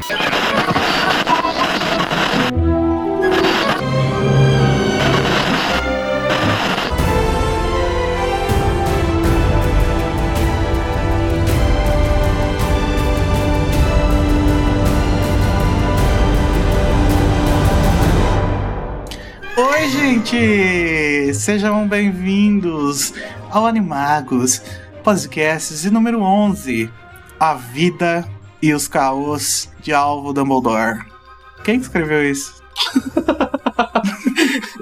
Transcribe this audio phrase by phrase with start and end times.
[0.00, 0.04] Oi,
[19.88, 21.34] gente!
[21.34, 23.12] Sejam bem-vindos
[23.50, 24.62] ao Animagos,
[25.82, 26.88] de número 11,
[27.40, 31.00] A Vida e os Caos de Alvo Dumbledore.
[31.64, 32.54] Quem escreveu isso?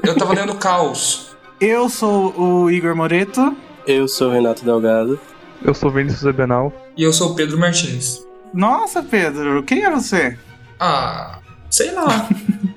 [0.03, 1.37] Eu tava lendo Caos.
[1.61, 3.57] Eu sou o Igor Moreto.
[3.87, 5.19] Eu sou o Renato Delgado.
[5.63, 6.73] Eu sou Vinícius Ebenal.
[6.97, 8.25] E eu sou o Pedro Martins.
[8.53, 10.37] Nossa, Pedro, quem é você?
[10.79, 11.39] Ah,
[11.71, 12.29] sei lá.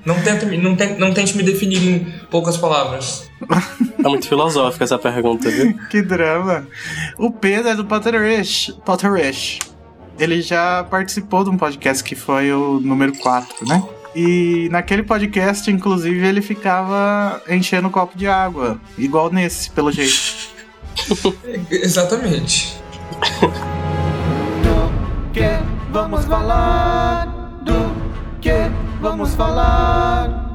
[0.06, 3.30] não, tenta, me- não, não tente me definir em poucas palavras.
[4.04, 5.78] É muito filosófica essa pergunta, viu?
[5.90, 6.66] Que drama.
[7.18, 8.74] O Pedro é do Potterish.
[8.86, 9.60] Potterish.
[10.20, 13.84] Ele já participou de um podcast que foi o número 4, né?
[14.16, 18.80] E naquele podcast, inclusive, ele ficava enchendo o copo de água.
[18.98, 20.50] Igual nesse, pelo jeito.
[21.72, 22.76] Exatamente.
[25.32, 25.42] que
[25.92, 27.28] vamos falar?
[27.64, 27.96] Do
[28.42, 28.52] que
[29.00, 30.49] vamos falar?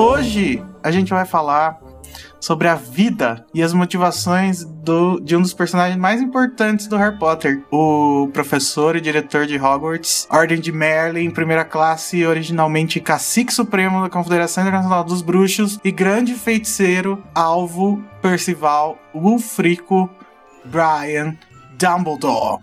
[0.00, 1.78] Hoje a gente vai falar
[2.40, 7.18] sobre a vida e as motivações do, de um dos personagens mais importantes do Harry
[7.18, 14.00] Potter, o professor e diretor de Hogwarts, Ordem de Merlin, primeira classe, originalmente cacique supremo
[14.00, 20.08] da Confederação Internacional dos Bruxos e grande feiticeiro, alvo Percival Wulfrico
[20.64, 21.36] Brian
[21.78, 22.62] Dumbledore.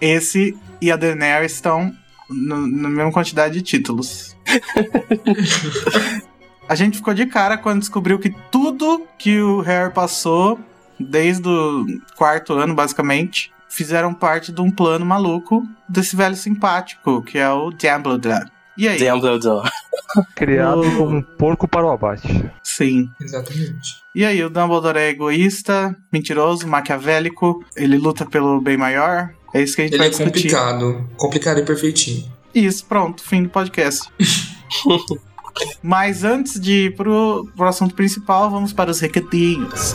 [0.00, 1.92] Esse e a Daenerys estão
[2.30, 4.36] na mesma quantidade de títulos.
[6.68, 10.58] A gente ficou de cara quando descobriu que tudo que o Harry passou,
[10.98, 11.84] desde o
[12.16, 17.70] quarto ano, basicamente, fizeram parte de um plano maluco desse velho simpático, que é o
[17.70, 18.50] Dumbledore.
[18.76, 18.98] E aí?
[18.98, 19.68] Dumbledore.
[20.34, 22.50] Criado como um porco para o abate.
[22.62, 23.08] Sim.
[23.20, 24.02] Exatamente.
[24.14, 29.30] E aí, o Dumbledore é egoísta, mentiroso, maquiavélico, ele luta pelo bem maior.
[29.52, 30.50] É isso que a gente Ele vai é discutir.
[30.50, 31.08] complicado.
[31.16, 32.32] Complicado e perfeitinho.
[32.54, 34.08] Isso, pronto, fim do podcast.
[35.82, 39.94] Mas antes de ir pro, pro assunto principal, vamos para os recadinhos.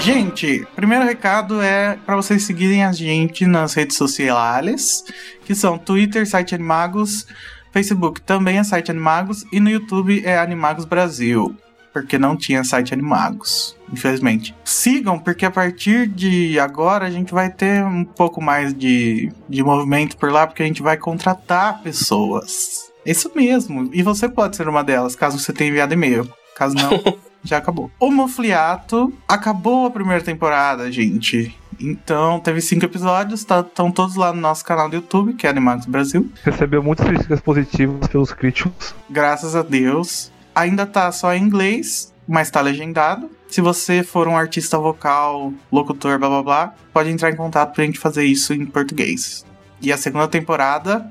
[0.00, 5.04] Gente, primeiro recado é para vocês seguirem a gente nas redes sociais,
[5.44, 7.26] que são Twitter, site Animagos,
[7.72, 11.54] Facebook também é site Animagos e no YouTube é Animagos Brasil,
[11.92, 14.54] porque não tinha site Animagos, infelizmente.
[14.64, 19.62] Sigam, porque a partir de agora a gente vai ter um pouco mais de, de
[19.62, 22.90] movimento por lá, porque a gente vai contratar pessoas.
[23.04, 26.30] Isso mesmo, e você pode ser uma delas, caso você tenha enviado e-mail.
[26.54, 26.90] Caso não,
[27.42, 27.90] já acabou.
[27.98, 31.56] O Mofliato acabou a primeira temporada, gente.
[31.80, 35.86] Então, teve cinco episódios, estão todos lá no nosso canal do YouTube, que é Animagos
[35.86, 36.28] Brasil.
[36.42, 38.94] Recebeu muitas críticas positivas pelos críticos.
[39.08, 40.32] Graças a Deus.
[40.54, 43.30] Ainda tá só em inglês, mas tá legendado.
[43.48, 47.84] Se você for um artista vocal, locutor, blá blá blá, pode entrar em contato pra
[47.84, 49.44] gente fazer isso em português.
[49.80, 51.10] E a segunda temporada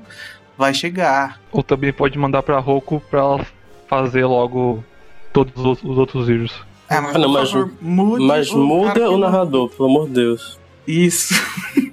[0.56, 1.40] vai chegar.
[1.50, 3.46] Ou também pode mandar pra Roku pra ela
[3.88, 4.84] fazer logo
[5.32, 6.52] todos os outros- os outros vídeos.
[6.90, 10.06] É, mas, Ah, não, por mas- favor, mude Mas o muda o narrador, pelo amor
[10.08, 10.58] de Deus.
[10.86, 11.34] Isso.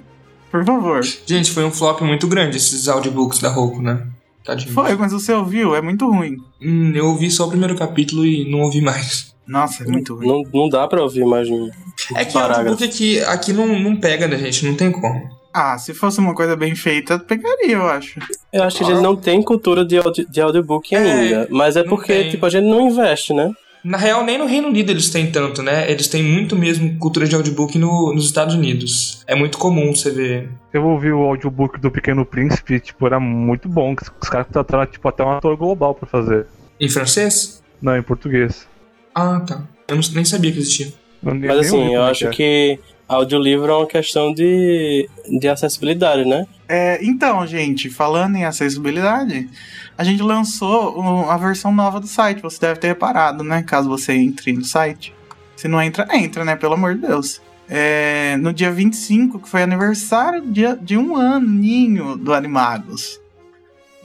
[0.50, 1.02] por favor.
[1.26, 4.06] Gente, foi um flop muito grande esses audiobooks da Roku, né?
[4.46, 4.72] Tadinho.
[4.72, 5.74] Foi, mas você ouviu?
[5.74, 6.36] É muito ruim.
[6.62, 9.34] Hum, eu ouvi só o primeiro capítulo e não ouvi mais.
[9.46, 10.26] Nossa, é muito ruim.
[10.26, 11.68] Não, não dá pra ouvir mais um
[12.14, 12.70] É que o parágrafo.
[12.70, 15.36] audiobook aqui, aqui não, não pega da gente, não tem como.
[15.54, 18.20] Ah, se fosse uma coisa bem feita, pegaria, eu acho.
[18.52, 21.48] Eu acho que a gente não tem cultura de, audi de audiobook É, ainda.
[21.50, 22.30] Mas é porque, tem.
[22.30, 23.50] tipo, a gente não investe, né?
[23.86, 25.88] Na real, nem no Reino Unido eles têm tanto, né?
[25.88, 29.22] Eles têm muito mesmo cultura de audiobook no, nos Estados Unidos.
[29.28, 30.50] É muito comum você ver.
[30.74, 33.94] Eu ouvi o audiobook do Pequeno Príncipe, tipo, era muito bom.
[33.94, 36.46] que Os caras contrataram, tipo, até um ator global pra fazer.
[36.80, 37.62] Em francês?
[37.80, 38.66] Não, em português.
[39.14, 39.62] Ah, tá.
[39.86, 40.92] Eu não- nem sabia que existia.
[41.22, 42.30] Mas assim, eu é acho é.
[42.30, 45.08] que audiolivro é uma questão de,
[45.38, 46.44] de acessibilidade, né?
[46.68, 49.48] É, então, gente, falando em acessibilidade,
[49.96, 52.42] a gente lançou a versão nova do site.
[52.42, 53.62] Você deve ter reparado, né?
[53.62, 55.14] Caso você entre no site.
[55.56, 56.56] Se não entra, entra, né?
[56.56, 57.40] Pelo amor de Deus.
[57.68, 63.20] É, no dia 25, que foi aniversário de, de um aninho do Animagos.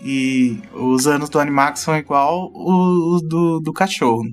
[0.04, 4.26] E os anos do Animagos são igual os do, do cachorro.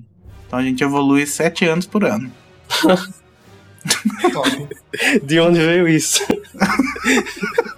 [0.47, 2.31] Então a gente evolui sete anos por ano.
[5.23, 6.23] De onde veio isso?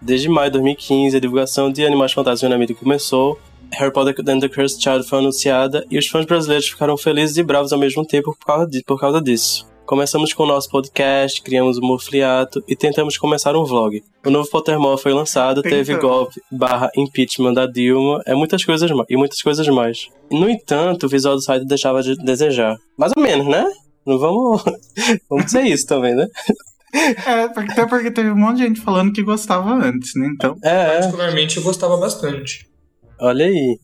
[0.00, 3.38] Desde maio de 2015, a divulgação de Animais Fantásticos na mídia começou,
[3.72, 7.42] Harry Potter and the Cursed Child foi anunciada e os fãs brasileiros ficaram felizes e
[7.42, 9.66] bravos ao mesmo tempo por causa, de, por causa disso.
[9.84, 14.02] Começamos com o nosso podcast, criamos o Mofliato e tentamos começar um vlog.
[14.24, 16.00] O novo Pottermore foi lançado, teve Tentamos.
[16.00, 20.08] golpe barra impeachment da Dilma é muitas coisas e muitas coisas mais.
[20.28, 22.76] No entanto, o visual do site deixava de desejar.
[22.96, 23.64] Mais ou menos, né?
[24.04, 24.64] Não vamos,
[25.30, 26.26] vamos dizer isso também, né?
[27.26, 30.28] É, até porque teve um monte de gente falando que gostava antes, né?
[30.34, 30.56] Então.
[30.62, 32.66] É, é, Particularmente eu gostava bastante.
[33.20, 33.78] olha aí.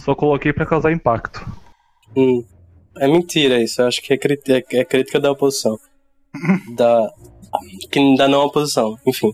[0.00, 1.44] Só coloquei pra causar impacto.
[2.16, 2.44] Hum.
[2.98, 5.78] É mentira isso, eu acho que é, cri- é- é crítica da oposição.
[6.76, 7.10] da.
[7.90, 9.32] Que da não oposição, enfim.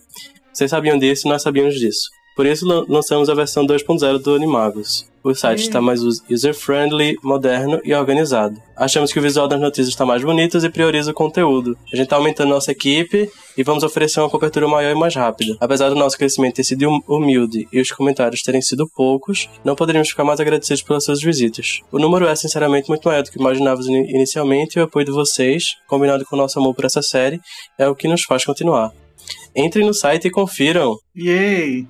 [0.53, 2.11] Vocês sabiam disso e nós sabíamos disso.
[2.41, 5.07] Por isso lan- lançamos a versão 2.0 do Animagos.
[5.23, 8.57] O site está mais us- user-friendly, moderno e organizado.
[8.75, 11.77] Achamos que o visual das notícias está mais bonito e prioriza o conteúdo.
[11.93, 13.29] A gente está aumentando nossa equipe
[13.59, 15.55] e vamos oferecer uma cobertura maior e mais rápida.
[15.61, 19.75] Apesar do nosso crescimento ter sido hum- humilde e os comentários terem sido poucos, não
[19.77, 21.81] poderíamos ficar mais agradecidos pelas suas visitas.
[21.93, 25.13] O número é sinceramente muito maior do que imaginávamos ini- inicialmente e o apoio de
[25.13, 27.39] vocês, combinado com o nosso amor por essa série,
[27.79, 28.91] é o que nos faz continuar.
[29.55, 30.97] Entrem no site e confiram!
[31.15, 31.87] Yay!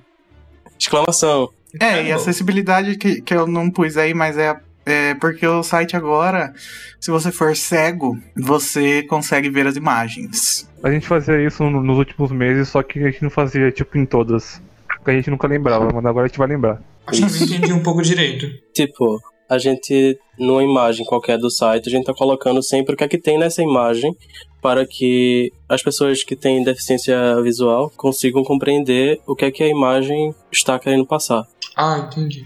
[0.81, 1.49] Exclamação!
[1.79, 5.63] É, e a acessibilidade que, que eu não pus aí, mas é, é porque o
[5.63, 6.53] site agora,
[6.99, 10.67] se você for cego, você consegue ver as imagens.
[10.83, 13.97] A gente fazia isso no- nos últimos meses, só que a gente não fazia, tipo,
[13.97, 14.61] em todas.
[14.97, 16.81] Porque a gente nunca lembrava, mas agora a gente vai lembrar.
[17.07, 18.47] Acho que eu entendi um pouco direito.
[18.73, 19.19] Tipo,
[19.49, 23.07] a gente, numa imagem qualquer do site, a gente tá colocando sempre o que é
[23.07, 24.15] que tem nessa imagem
[24.61, 29.67] para que as pessoas que têm deficiência visual consigam compreender o que é que a
[29.67, 31.45] imagem está querendo passar.
[31.75, 32.45] Ah, entendi.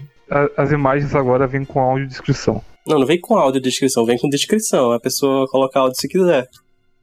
[0.56, 2.62] As imagens agora vêm com audiodescrição.
[2.86, 4.92] Não, não vem com áudio descrição, vem com descrição.
[4.92, 6.48] A pessoa coloca áudio se quiser.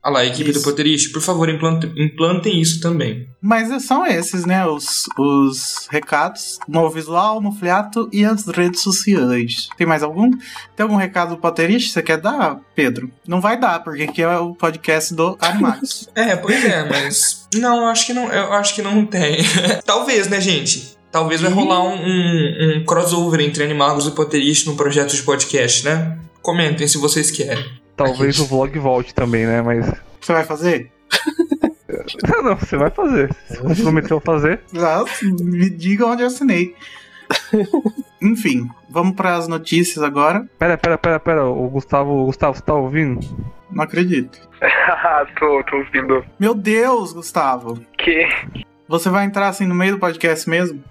[0.06, 0.60] Ah lá, equipe Isso.
[0.60, 3.30] do Potterist, por favor, implantem, implantem isso também.
[3.42, 4.66] Mas são esses, né?
[4.68, 9.70] Os, os recados no visual, no fliato e as redes sociais.
[9.78, 10.30] Tem mais algum?
[10.76, 13.10] Tem algum recado do Potterist que você quer dar, Pedro?
[13.26, 16.10] Não vai dar, porque aqui é o podcast do Animax.
[16.16, 17.48] É, pois é, mas.
[17.56, 19.38] Não, acho que não, eu acho que não tem.
[19.86, 20.98] Talvez, né, gente?
[21.12, 25.86] Talvez vai rolar um, um- um crossover entre Animagos e Potterist no projeto de podcast,
[25.86, 26.18] né?
[26.42, 27.64] Comentem se vocês querem.
[27.96, 29.62] Talvez o vlog volte também, né?
[29.62, 29.92] Mas.
[30.20, 30.92] Você vai fazer?
[32.28, 33.34] Não, não, você vai fazer.
[33.48, 34.62] Se você prometeu fazer.
[34.74, 36.76] Já me diga onde eu assinei.
[38.22, 40.46] Enfim, vamos para as notícias agora.
[40.58, 41.46] Pera, pera, pera, pera.
[41.46, 43.20] O Gustavo, o Gustavo, você tá ouvindo?
[43.72, 44.40] Não acredito.
[45.40, 46.24] tô, tô ouvindo.
[46.40, 47.80] Meu Deus, Gustavo.
[47.98, 48.28] Que?
[48.88, 50.84] Você vai entrar assim no meio do podcast mesmo?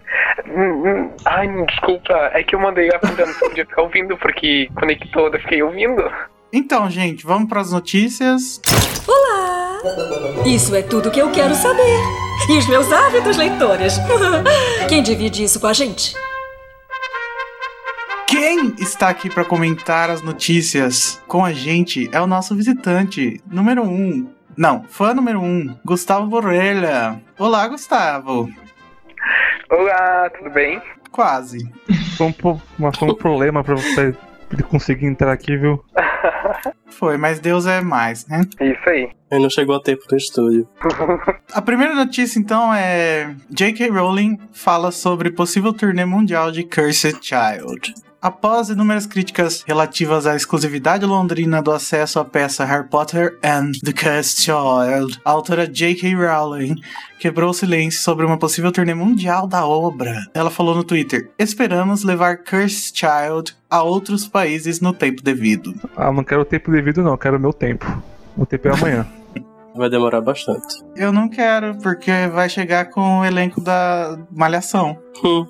[0.47, 2.13] Hum, hum, Ai, desculpa.
[2.33, 6.03] É que eu mandei a pergunta, não podia ficar ouvindo, porque conectou, eu fiquei ouvindo.
[6.55, 8.61] Então, gente, vamos para as notícias.
[10.45, 11.99] Isso é tudo que eu quero saber.
[12.47, 13.95] E os meus ávidos leitores.
[14.87, 16.15] Quem divide isso com a gente?
[18.27, 23.83] Quem está aqui para comentar as notícias com a gente é o nosso visitante número
[23.83, 24.31] um.
[24.55, 27.23] Não, fã número um, Gustavo Borrelha.
[27.39, 28.51] Olá, Gustavo.
[29.71, 30.83] Olá, tudo bem?
[31.11, 31.67] Quase.
[32.19, 34.15] Foi um, mas foi um problema pra você
[34.69, 35.83] conseguir entrar aqui, viu?
[36.87, 38.43] Foi, mas Deus é mais, né?
[38.61, 39.11] Isso aí.
[39.31, 40.69] Ele não chegou a tempo no estúdio.
[41.53, 43.35] A primeira notícia, então, é.
[43.51, 43.89] J.K.
[43.91, 47.95] Rowling fala sobre possível turnê mundial de Cursed Child.
[48.23, 53.93] Após inúmeras críticas relativas à exclusividade londrina do acesso à peça Harry Potter and the
[53.93, 56.15] Cursed Child, a autora J.K.
[56.15, 56.77] Rowling
[57.19, 60.15] quebrou o silêncio sobre uma possível turnê mundial da obra.
[60.35, 65.75] Ela falou no Twitter: Esperamos levar Cursed Child a outros países no tempo devido.
[65.97, 67.17] Ah, não quero o tempo devido, não.
[67.17, 67.85] Quero o meu tempo.
[68.37, 69.07] O tempo é amanhã.
[69.75, 70.83] Vai demorar bastante.
[70.95, 74.99] Eu não quero, porque vai chegar com o elenco da Malhação.
[75.25, 75.47] Hum,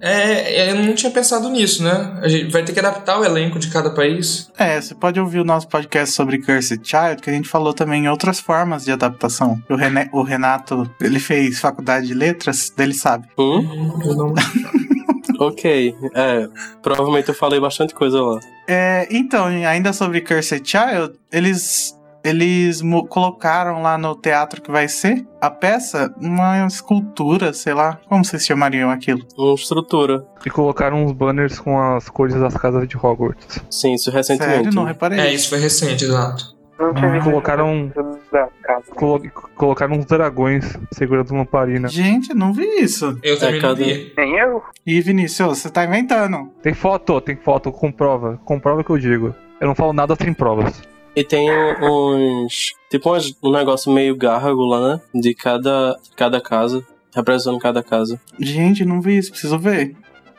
[0.00, 2.18] É, eu não tinha pensado nisso, né?
[2.20, 4.50] A gente vai ter que adaptar o elenco de cada país.
[4.58, 8.04] É, você pode ouvir o nosso podcast sobre Cursed Child, que a gente falou também
[8.04, 9.56] em outras formas de adaptação.
[9.70, 13.28] O, René- o Renato, ele fez faculdade de letras, dele sabe.
[13.38, 14.34] hum, Eu não-
[15.38, 15.94] ok.
[16.14, 16.48] É,
[16.82, 18.40] provavelmente eu falei bastante coisa lá.
[18.68, 24.88] É, então, e ainda sobre Cursed Child, eles eles colocaram lá no teatro que vai
[24.88, 29.24] ser a peça uma escultura, sei lá, como vocês chamariam aquilo?
[29.38, 30.26] Uma estrutura.
[30.44, 33.60] E colocaram uns banners com as cores das casas de Hogwarts.
[33.70, 34.56] Sim, isso recentemente.
[34.56, 34.88] Sério, não né?
[34.90, 35.20] reparei.
[35.20, 36.55] É, isso foi recente, exato.
[36.78, 38.84] Não tinha visto Colocaram, isso da casa.
[38.94, 39.22] colo-
[39.54, 41.88] colocaram uns dragões segurando lamparina.
[41.88, 43.18] Gente, não vi isso.
[43.22, 44.12] Eu também cada- não vi.
[44.16, 44.62] Nem eu.
[44.86, 46.50] E Vinícius, você tá inventando.
[46.62, 48.38] Tem foto, tem foto, com prova.
[48.44, 49.34] Com prova que eu digo.
[49.60, 50.82] Eu não falo nada sem provas.
[51.14, 51.48] E tem
[51.82, 52.74] uns.
[52.90, 55.00] Tipo umas- um negócio meio gárgula, né?
[55.14, 56.84] De cada, cada casa.
[57.14, 58.20] representando cada casa.
[58.38, 59.96] Gente, não vi isso, preciso ver.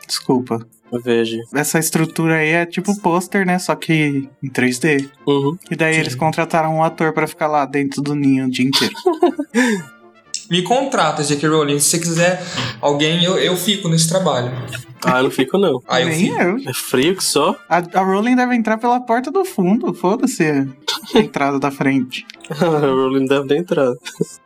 [0.08, 0.60] Desculpa.
[1.04, 1.38] Veja.
[1.54, 3.60] Essa estrutura aí é tipo pôster, né?
[3.60, 5.10] Só que em 3D.
[5.28, 5.58] Uhum.
[5.70, 6.00] E daí Sim.
[6.00, 8.94] eles contrataram um ator pra ficar lá dentro do ninho o dia inteiro.
[10.50, 11.50] Me contrata, J.K.
[11.50, 11.80] Rowling.
[11.80, 12.42] Se você quiser
[12.80, 14.50] alguém, eu, eu fico nesse trabalho.
[15.04, 15.82] Ah, eu não fico não.
[15.88, 16.42] Aí eu Nem fico.
[16.42, 16.58] eu.
[16.70, 17.56] É frio que só.
[17.68, 19.94] A, a Rowling deve entrar pela porta do fundo.
[19.94, 20.66] Foda-se a
[21.20, 22.26] entrada da frente.
[22.50, 23.98] A Rowling deve ter entrado.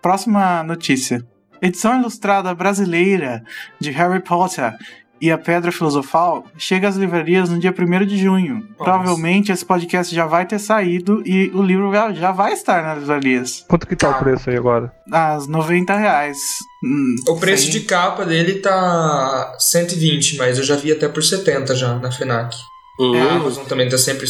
[0.02, 1.24] Próxima notícia.
[1.62, 3.44] Edição ilustrada brasileira
[3.80, 4.76] de Harry Potter
[5.22, 8.68] e a Pedra Filosofal chega às livrarias no dia 1 de junho.
[8.78, 13.64] Provavelmente esse podcast já vai ter saído e o livro já- vai estar nas livrarias.
[13.68, 14.92] Quanto que tá o preço aí agora?
[15.12, 16.38] Às 90 reais.
[16.84, 21.76] Hum, O preço de capa dele tá 120, mas eu já vi até por 70
[21.76, 22.56] já na FENAC.
[23.00, 23.14] Hum.
[23.22, 24.26] A Amazon também tá sempre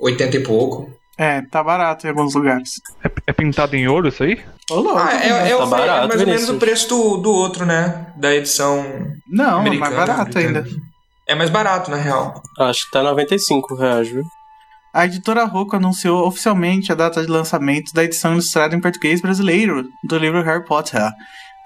[0.00, 0.90] 80 e pouco.
[1.22, 2.70] É, tá barato em alguns lugares.
[3.04, 4.40] É, é pintado em ouro isso aí?
[4.70, 4.98] Ô, louco.
[4.98, 7.64] Ah, é, é, Tá o- barato, é mais ou menos o preço do, do outro,
[7.64, 8.06] né?
[8.16, 8.84] Da edição
[9.28, 9.90] Não, é americana.
[9.96, 10.64] mais barato ainda.
[11.28, 12.42] É mais barato, na real.
[12.58, 14.24] Acho que tá 95 reais, viu?
[14.92, 19.84] A editora Rocco anunciou oficialmente a data de lançamento da edição ilustrada em português brasileiro
[20.04, 21.08] do livro Harry Potter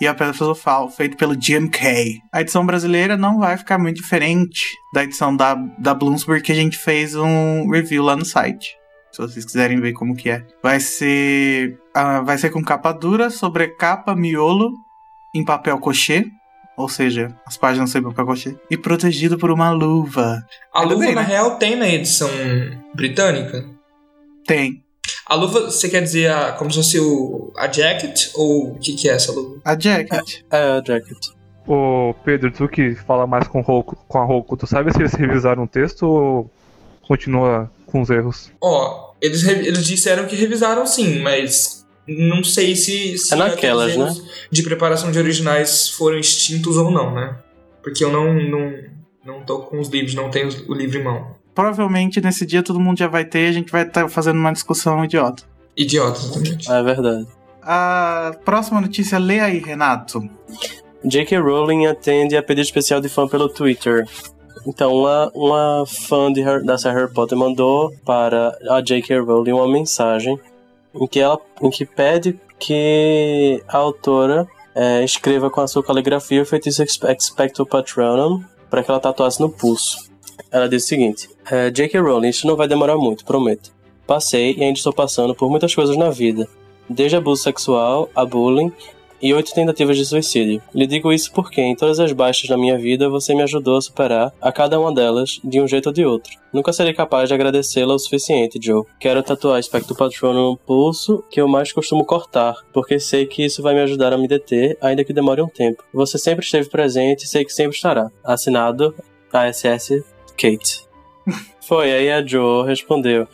[0.00, 2.20] e a Pedra Filosofal, feito pelo GMK.
[2.32, 4.60] A edição brasileira não vai ficar muito diferente
[4.92, 8.76] da edição da, da Bloomsbury que a gente fez um review lá no site.
[9.16, 10.44] Se vocês quiserem ver como que é.
[10.62, 14.74] Vai ser, ah, vai ser com capa dura, sobre capa miolo
[15.34, 16.26] em papel cochê.
[16.76, 18.54] Ou seja, as páginas são em papel cochê.
[18.70, 20.44] E protegido por uma luva.
[20.70, 21.28] A luva, bem, na né?
[21.28, 22.28] real, tem na edição
[22.94, 23.64] britânica.
[24.46, 24.84] Tem.
[25.26, 28.28] A luva, você quer dizer a, como se fosse o, a jacket?
[28.34, 29.58] Ou o que, que é essa luva?
[29.64, 30.42] A jacket.
[30.50, 31.28] É, Jacket.
[31.66, 35.14] Ô, Pedro, tu que fala mais com, Roku- com a Roku, tu sabe se eles
[35.14, 36.50] revisaram o texto ou
[37.08, 38.52] continua com os erros?
[38.60, 44.16] Ó, eles, eles disseram que revisaram sim, mas não sei se, se É naquelas, aqueles
[44.16, 47.36] erros de preparação de originais foram extintos ou não, né?
[47.82, 48.72] Porque eu não, não,
[49.24, 51.36] não tô com os livros, não tenho o livro em mão.
[51.54, 54.52] Provavelmente nesse dia todo mundo já vai ter e a gente vai estar fazendo uma
[54.52, 55.44] discussão idiota.
[55.76, 56.70] Idiota, exatamente.
[56.70, 57.26] É verdade.
[57.62, 60.22] A próxima notícia, lê aí, Renato.
[61.04, 61.38] J.K.
[61.38, 64.06] Rowling atende a pedido especial de fã pelo Twitter.
[64.64, 69.18] Então, uma, uma fã de Har- da série Harry Potter mandou para a J.K.
[69.20, 70.38] Rowling uma mensagem
[70.94, 76.42] em que ela em que pede que a autora eh, escreva com a sua caligrafia
[76.42, 80.10] o feitiço Ex- Expecto Patronum para que ela tatuasse no pulso.
[80.50, 82.00] Ela disse o seguinte: eh, J.K.
[82.00, 83.70] Rowling, isso não vai demorar muito, prometo.
[84.06, 86.48] Passei e ainda estou passando por muitas coisas na vida,
[86.88, 88.72] desde abuso sexual a bullying
[89.20, 90.62] e oito tentativas de suicídio.
[90.74, 93.82] Lhe digo isso porque, em todas as baixas da minha vida, você me ajudou a
[93.82, 96.32] superar a cada uma delas, de um jeito ou de outro.
[96.52, 98.84] Nunca serei capaz de agradecê-la o suficiente, Joe.
[98.98, 103.62] Quero tatuar Spectro Patrono no pulso, que eu mais costumo cortar, porque sei que isso
[103.62, 105.84] vai me ajudar a me deter, ainda que demore um tempo.
[105.92, 108.10] Você sempre esteve presente e sei que sempre estará.
[108.24, 108.94] Assinado,
[109.32, 110.04] ASS
[110.36, 110.86] Kate.
[111.60, 113.26] Foi, aí a Joe respondeu.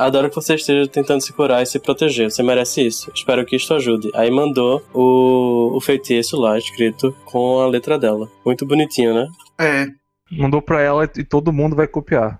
[0.00, 2.30] Adoro que você esteja tentando se curar e se proteger.
[2.30, 3.10] Você merece isso.
[3.14, 4.10] Espero que isto ajude.
[4.14, 8.28] Aí mandou o, o feitiço lá, escrito com a letra dela.
[8.44, 9.28] Muito bonitinho, né?
[9.58, 9.86] É,
[10.30, 12.38] Mandou pra ela e todo mundo vai copiar.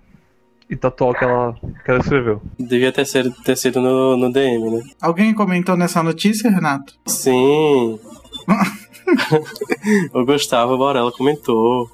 [0.69, 1.53] E tatuar o que ela,
[1.83, 2.41] que ela escreveu.
[2.57, 4.81] Devia ter sido, ter sido no, no DM, né?
[5.01, 6.93] alguém comentou nessa notícia, Renato?
[7.05, 7.99] Sim.
[10.13, 11.91] o Gustavo Borella comentou.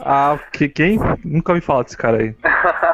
[0.00, 0.98] Ah, que, quem?
[1.24, 2.34] Nunca ouvi falar desse cara aí.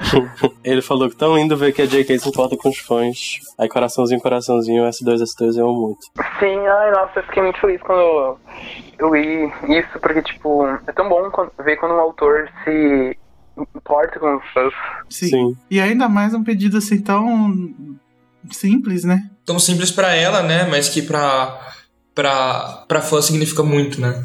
[0.64, 3.38] Ele falou que tão lindo ver que a JK se importa com os fãs.
[3.58, 6.00] Aí coraçãozinho, coraçãozinho, S2, S2 eu amo muito.
[6.38, 8.38] Sim, ai, nossa, eu fiquei muito feliz quando
[8.98, 13.16] eu li isso, porque, tipo, é tão bom quando- ver quando um autor se
[13.74, 14.72] importa com os fãs.
[15.08, 15.28] Sim.
[15.28, 15.56] Sim.
[15.70, 17.54] E ainda mais um pedido assim tão
[18.50, 19.30] simples, né?
[19.46, 20.64] Tão simples pra ela, né?
[20.70, 21.60] Mas que pra,
[22.14, 24.24] pra, pra fã significa muito, né?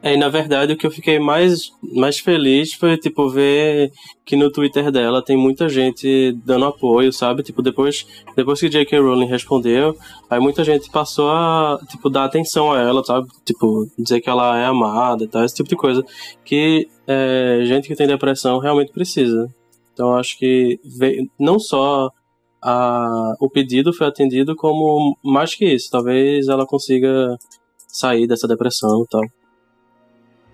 [0.00, 3.90] É, e na verdade o que eu fiquei mais, mais feliz foi, tipo, ver
[4.24, 7.42] que no Twitter dela tem muita gente dando apoio, sabe?
[7.42, 9.00] Tipo, depois, depois que J.K.
[9.00, 9.96] Rowling respondeu,
[10.30, 13.26] aí muita gente passou a, tipo, dar atenção a ela, sabe?
[13.44, 16.04] Tipo, dizer que ela é amada e tal, esse tipo de coisa.
[16.44, 19.52] Que é, gente que tem depressão realmente precisa.
[19.92, 22.08] Então acho que veio, não só
[22.62, 25.90] a, o pedido foi atendido, como mais que isso.
[25.90, 27.36] Talvez ela consiga
[27.88, 29.37] sair dessa depressão e tal.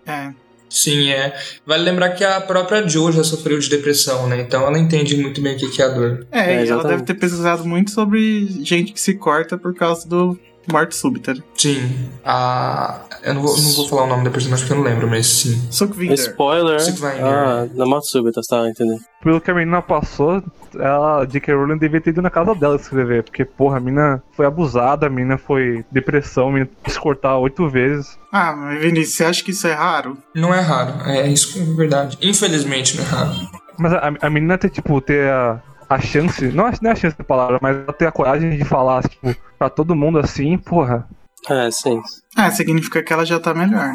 [0.06, 0.30] É.
[0.68, 1.36] Sim, é.
[1.64, 4.40] Vale lembrar que a própria Jo já sofreu de depressão, né?
[4.40, 6.26] Então ela entende muito bem o que é a dor.
[6.32, 10.08] É, É, e ela deve ter pesquisado muito sobre gente que se corta por causa
[10.08, 10.36] do
[10.70, 11.34] Morte súbita.
[11.34, 11.40] né?
[11.56, 12.10] Sim.
[12.24, 13.00] A.
[13.22, 15.26] Eu não vou, não vou falar o nome da personagem porque eu não lembro, mas
[15.26, 15.66] sim.
[15.70, 16.14] Suckvinder.
[16.14, 16.78] Spoiler.
[17.22, 19.00] Ah, na morte súbita, tá, entendendo.
[19.22, 20.42] Pelo que a menina passou,
[20.74, 21.54] ela, a J.K.
[21.54, 25.10] Rowling devia ter ido na casa dela escrever, porque, porra, a menina foi abusada, a
[25.10, 28.18] menina foi depressão, a menina quis cortar oito vezes.
[28.30, 30.18] Ah, mas Vinícius, você acha que isso é raro?
[30.34, 30.92] Não é raro.
[31.08, 32.18] É isso que é verdade.
[32.20, 33.30] Infelizmente não é raro.
[33.78, 36.96] Mas a, a menina ter, tipo, ter a, a chance, não, é- não é a
[36.96, 40.56] chance da palavra, mas ela ter a coragem de falar, tipo, pra todo mundo assim,
[40.58, 41.06] porra,
[41.48, 42.00] É, sim.
[42.36, 43.90] Ah, significa que ela já tá melhor.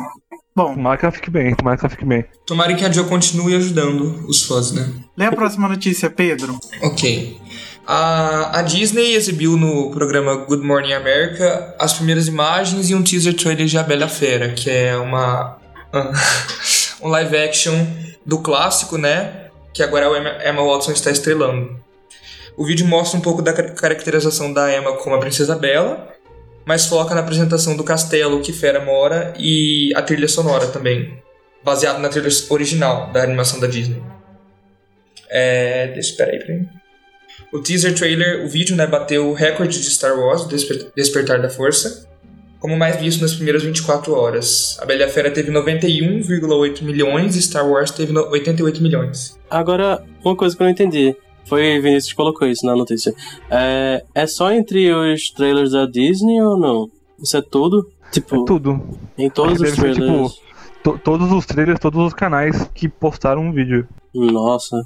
[0.56, 2.26] Bom, tomara que ela fique bem, tomara que ela fique bem.
[2.46, 4.88] Tomara que a Jo continue ajudando os fãs, né?
[5.18, 6.60] lê a próxima notícia, Pedro.
[6.84, 7.40] Ok.
[7.88, 13.34] A, a Disney exibiu no programa Good Morning America as primeiras imagens e um teaser
[13.36, 15.58] trailer de A Bela Fera, que é uma
[17.02, 17.74] um live action
[18.26, 19.49] do clássico, né?
[19.74, 21.80] Que agora a Emma, Watson está estrelando.
[22.58, 26.10] O vídeo mostra um pouco da car- caracterização da Emma como a Princesa Bela,
[26.66, 31.22] mas foca na apresentação do castelo que Fera mora e a trilha sonora também,
[31.64, 34.02] baseado na trilha original da animação da Disney.
[35.30, 36.16] É, deixa.
[37.54, 41.50] O teaser trailer, o vídeo, né, bateu o recorde de Star Wars, Desper- Despertar da
[41.50, 42.09] Força,
[42.60, 44.78] como mais visto nas primeiras 24 horas.
[44.82, 49.38] A Bela Fera teve 91,8 milhões e Star Wars teve no- 88 milhões.
[49.50, 51.16] Agora, uma coisa que eu não entendi.
[51.46, 53.14] Foi Vinícius que colocou isso na notícia.
[53.50, 56.90] É, é só entre os trailers da Disney ou não?
[57.22, 57.90] Isso é tudo?
[58.12, 58.82] Tipo, É tudo.
[59.18, 60.34] em todos os deve ser, trailers.
[60.34, 60.50] tipo,
[60.84, 63.88] To- todos os trailers, todos os canais que postaram um vídeo.
[64.16, 64.78] Nossa.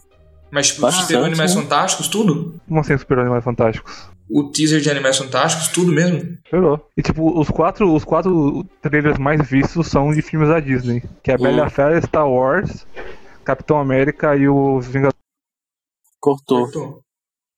[0.50, 1.62] Mas, tipo, Bastante, superou Animais né?
[1.62, 2.56] Fantásticos, tudo?
[2.68, 4.10] Como assim, super animais fantásticos?
[4.36, 6.40] O teaser de Animais Fantásticos, tudo mesmo?
[6.44, 6.90] Esperou.
[6.98, 11.04] E tipo, os quatro, os quatro trailers mais vistos são de filmes da Disney.
[11.22, 12.88] Que é a Bela e a Fera, Star Wars,
[13.46, 15.20] Capitão América e os Vingadores.
[16.20, 16.64] Cortou.
[16.64, 17.04] Cortou.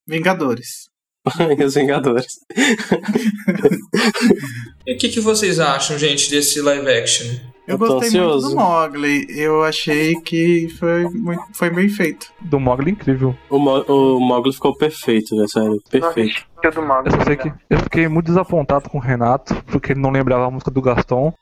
[0.06, 0.90] Vingadores.
[1.58, 2.40] E os Vingadores.
[4.86, 7.26] E o que, que vocês acham, gente, desse live action?
[7.68, 8.50] Eu Eu gostei muito ansioso.
[8.50, 9.26] do Mogli.
[9.30, 12.28] Eu achei que foi, muito, foi bem feito.
[12.42, 13.36] Do Mogli incrível.
[13.50, 15.46] O, Mo o Mogli ficou perfeito, né?
[15.48, 16.46] Sério, perfeito.
[16.64, 16.72] Eu.
[16.72, 20.52] Eu sei que eu fiquei muito desapontado com o Renato, porque ele não lembrava a
[20.52, 21.34] música do Gaston.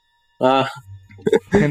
[0.42, 0.68] Ah,
[1.54, 1.62] Eu,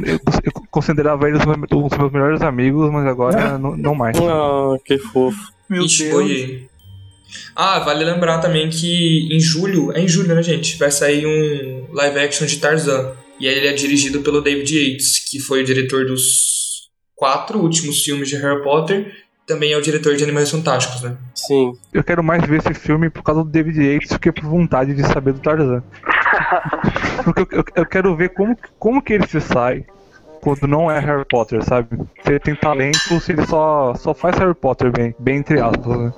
[0.44, 4.16] eu considerava ele um dos meus, melhores amigos, mas agora não, não mais.
[4.18, 5.52] ah, que fofo.
[5.68, 6.62] Meu Ixi, Deus.
[7.56, 10.78] Ah, vale lembrar também que em julho, é em julho, né, gente?
[10.78, 13.12] Vai sair um live action de Tarzan.
[13.40, 18.02] E aí ele é dirigido pelo David Yates, que foi o diretor dos quatro últimos
[18.02, 19.12] filmes de Harry Potter.
[19.46, 21.16] Também é o diretor de Animais Fantásticos, né?
[21.34, 21.72] Sim.
[21.92, 24.94] Eu quero mais ver esse filme por causa do David Yates do que por vontade
[24.94, 25.82] de saber do Tarzan.
[27.24, 29.84] Porque eu, eu- eu quero ver como, como que ele se sai
[30.40, 31.88] quando não é Harry Potter, sabe?
[32.24, 35.98] Se ele tem talento, se ele só, só faz Harry Potter bem, bem entre aspas,
[35.98, 36.12] né?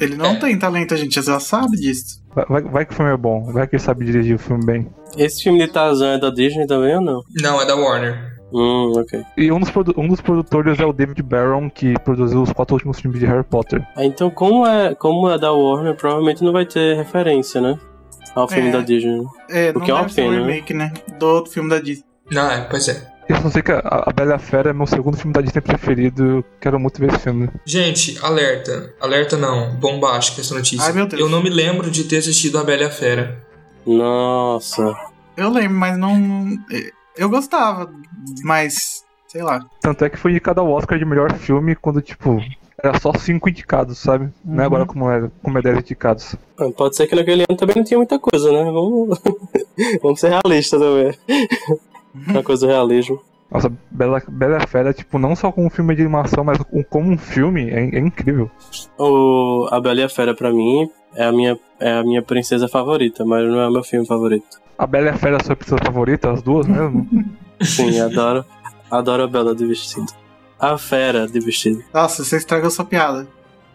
[0.00, 0.38] Ele não É.
[0.38, 2.22] tem talento, a gente já sabe disso.
[2.34, 4.86] Vai, vai, que o filme é bom, vai que ele sabe dirigir o filme bem.
[5.16, 7.20] Esse filme de Tarzan é da Disney também ou não?
[7.40, 8.32] Não, é da Warner.
[8.54, 9.22] Hum, ok.
[9.36, 13.00] E um dos, um dos produtores é o David Barron, que produziu os quatro últimos
[13.00, 13.82] filmes de Harry Potter.
[13.96, 17.78] Ah, Então, como é, como é da Warner, provavelmente não vai ter referência, né?
[18.34, 18.72] Ao filme É.
[18.72, 19.24] da Disney.
[19.50, 20.52] É, O não que é uma deve ser um pena, né?
[20.52, 20.92] remake, né?
[21.18, 22.04] Do outro filme da Disney.
[22.30, 23.11] Não, é, pois é.
[23.32, 25.40] Eu só sei que a, a Bela e a Fera é meu segundo filme da
[25.40, 27.48] Disney preferido, eu quero muito ver esse filme.
[27.64, 28.94] Gente, alerta.
[29.00, 30.84] Alerta não, bombástica essa notícia.
[30.84, 31.20] Ai, meu Deus.
[31.20, 33.42] Eu não me lembro de ter assistido A Bela e a Fera.
[33.86, 34.94] Nossa.
[35.34, 36.46] Eu lembro, mas não.
[37.16, 37.90] Eu gostava,
[38.44, 39.02] mas.
[39.26, 39.64] Sei lá.
[39.80, 42.38] Tanto é que foi indicado ao Oscar de melhor filme quando, tipo,
[42.82, 44.28] era só cinco indicados, sabe?
[44.44, 46.36] Não é agora como é, como é 10 indicados.
[46.58, 48.64] Ah, Pode ser que naquele ano também não tinha muita coisa, né?
[48.64, 49.18] Vamos,
[50.02, 51.18] Vamos ser realistas também.
[52.14, 53.20] Uma coisa do realismo.
[53.50, 56.58] Nossa, Bela, Bela e a Fera, tipo, não só como um filme de animação, mas
[56.58, 58.50] com- como um filme, é, é incrível.
[58.98, 62.66] O A Bela e a Fera, pra mim, é a, minha, é a minha princesa
[62.66, 64.60] favorita, mas não é o meu filme favorito.
[64.78, 67.06] A Bela e a Fera é a sua princesa favorita, as duas mesmo?
[67.60, 68.44] Sim, adoro,
[68.90, 70.06] adoro a Bela de vestido.
[70.58, 71.82] A Fera de vestido.
[71.92, 73.28] Nossa, você estragou sua piada.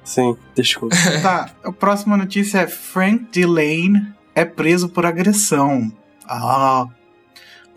[0.04, 0.95] Sim, desculpa.
[1.21, 5.91] Tá, a próxima notícia é Frank Delane é preso por agressão.
[6.28, 6.86] Ah.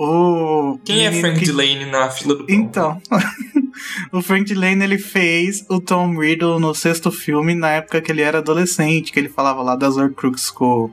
[0.02, 2.54] O Quem é Frank que- Delane na fila do pão?
[2.56, 3.02] Então,
[4.12, 8.22] o Frank Delane ele fez o Tom Riddle no sexto filme na época que ele
[8.22, 10.90] era adolescente, que ele falava lá das Horcrux com o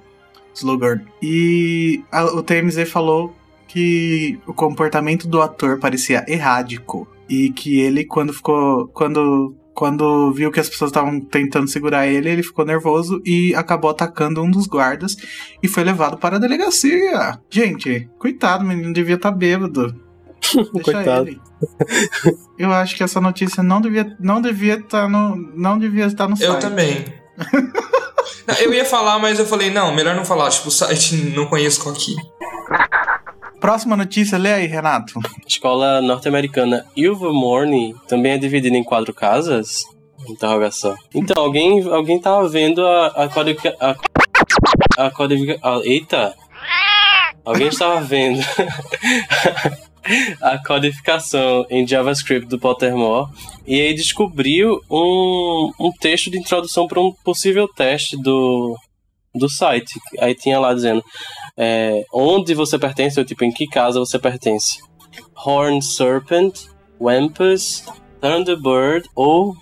[0.54, 1.04] Slughorn.
[1.22, 3.34] E a- o TMZ falou
[3.68, 10.52] que o comportamento do ator parecia errático e que ele quando ficou quando quando viu
[10.52, 14.66] que as pessoas estavam tentando segurar ele, ele ficou nervoso e acabou atacando um dos
[14.66, 15.16] guardas
[15.62, 17.40] e foi levado para a delegacia.
[17.48, 19.94] Gente, coitado, o menino devia estar bêbado.
[20.74, 21.28] Deixa Coitado.
[21.28, 21.40] ele.
[22.58, 26.36] Eu acho que essa notícia não devia não devia estar no não devia estar no
[26.36, 26.50] site.
[26.50, 27.06] Eu também.
[28.60, 30.50] Eu ia falar, mas eu falei, não, melhor não falar.
[30.50, 32.16] Tipo, o site não conheço aqui.
[33.68, 35.20] Próxima notícia, lê aí, Renato.
[35.46, 39.84] Escola norte-americana Ilvermorny também é dividida em quatro casas?
[40.26, 40.96] Interrogação.
[41.14, 43.76] Então, alguém, alguém tava vendo a, a codifica...
[43.82, 46.34] A, a- eita!
[47.44, 48.40] Alguém estava vendo
[50.42, 53.30] a codificação em JavaScript do Pottermore
[53.68, 58.78] e aí descobriu um, um texto de introdução para um possível teste do,
[59.36, 60.00] do site.
[60.20, 61.04] Aí tinha lá dizendo
[61.58, 64.80] é, onde você pertence, ou tipo, em que casa você pertence.
[65.46, 66.66] Horned Serpent,
[67.02, 67.84] Wampus,
[68.22, 69.56] Thunderbird ou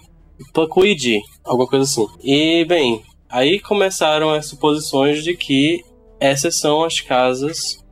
[0.53, 2.07] Puckwidgee, alguma coisa assim.
[2.23, 5.83] E, bem, aí começaram as suposições de que
[6.19, 7.83] essas são as casas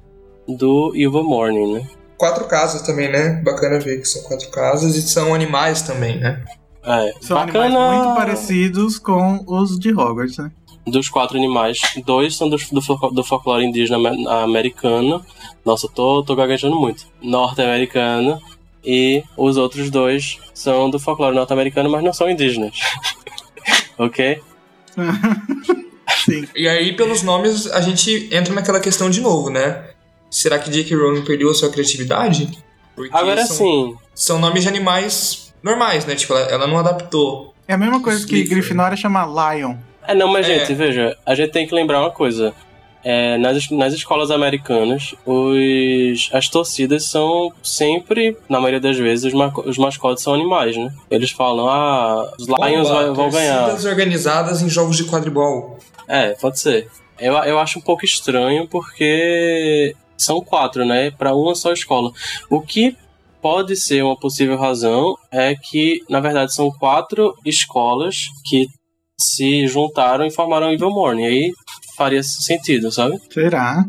[0.48, 1.88] do Evil Morning, né?
[2.18, 3.42] Quatro casas também, né?
[3.44, 6.44] Bacana ver que são quatro casas e são animais também, né?
[6.86, 7.66] É, São bacana.
[7.66, 10.52] animais muito parecidos com os de Hogwarts, né?
[10.86, 15.26] Dos quatro animais, dois são do, fol- do folclore indígena amer- americano.
[15.66, 17.06] Nossa, eu tô, tô gaguejando muito.
[17.22, 18.42] Norte-americano.
[18.84, 22.78] E os outros dois são do folclore norte-americano, mas não são indígenas.
[23.98, 24.42] ok?
[26.26, 26.48] Sim.
[26.56, 29.90] E aí, pelos nomes, a gente entra naquela questão de novo, né?
[30.30, 30.96] Será que J.K.
[30.96, 32.50] Rowling perdeu a sua criatividade?
[32.96, 36.16] Porque Agora são, sim, São nomes de animais normais, né?
[36.16, 37.54] Tipo, ela, ela não adaptou.
[37.68, 38.44] É a mesma coisa que.
[38.44, 39.76] Grifinória chama Lion.
[40.08, 40.60] É, não, mas É.
[40.60, 42.54] gente, veja, a gente tem que lembrar uma coisa.
[43.06, 49.34] É, nas, nas escolas americanas, os, as torcidas são sempre, na maioria das vezes, os,
[49.34, 50.90] ma- os mascotes são animais, né?
[51.12, 53.66] Eles falam, ah, os Lions Oba, vão ganhar.
[53.66, 55.78] torcidas organizadas em jogos de quadribol.
[56.08, 56.88] É, pode ser.
[57.20, 61.12] Eu, eu acho um pouco estranho porque são quatro, né?
[61.12, 62.10] Pra uma só escola.
[62.50, 62.96] O que
[63.42, 68.68] pode ser uma possível razão é que, na verdade, são quatro escolas que
[69.20, 71.26] se juntaram e formaram Evil Morning.
[71.26, 71.52] Aí
[71.98, 73.20] faria sentido, sabe?
[73.30, 73.86] Será?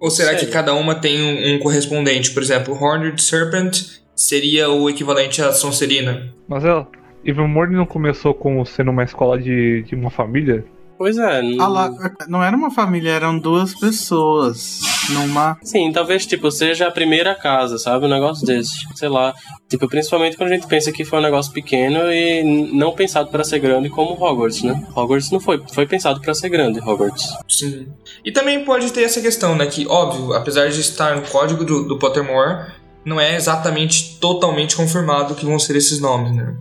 [0.00, 0.40] Ou será Sei.
[0.40, 2.32] que cada uma tem um, um correspondente?
[2.32, 6.34] Por exemplo, Horned Serpent seria o equivalente a Sonserina.
[6.48, 6.88] Mas ela,
[7.24, 10.64] Evermore não começou como sendo uma escola de, de uma família?
[10.98, 11.40] Pois é.
[11.58, 11.90] Ah lá,
[12.28, 14.80] não era uma família, eram duas pessoas
[15.10, 15.56] numa.
[15.62, 18.06] Sim, talvez, tipo, seja a primeira casa, sabe?
[18.06, 18.84] Um negócio desses.
[18.94, 19.34] Sei lá.
[19.68, 23.44] Tipo, principalmente quando a gente pensa que foi um negócio pequeno e não pensado pra
[23.44, 24.86] ser grande como Hogwarts, né?
[24.94, 25.62] Hogwarts não foi.
[25.72, 27.26] Foi pensado pra ser grande, Hogwarts.
[27.48, 27.88] Sim.
[28.24, 29.66] E também pode ter essa questão, né?
[29.66, 32.72] Que, óbvio, apesar de estar no código do, do Pottermore,
[33.04, 36.56] não é exatamente totalmente confirmado que vão ser esses nomes, né?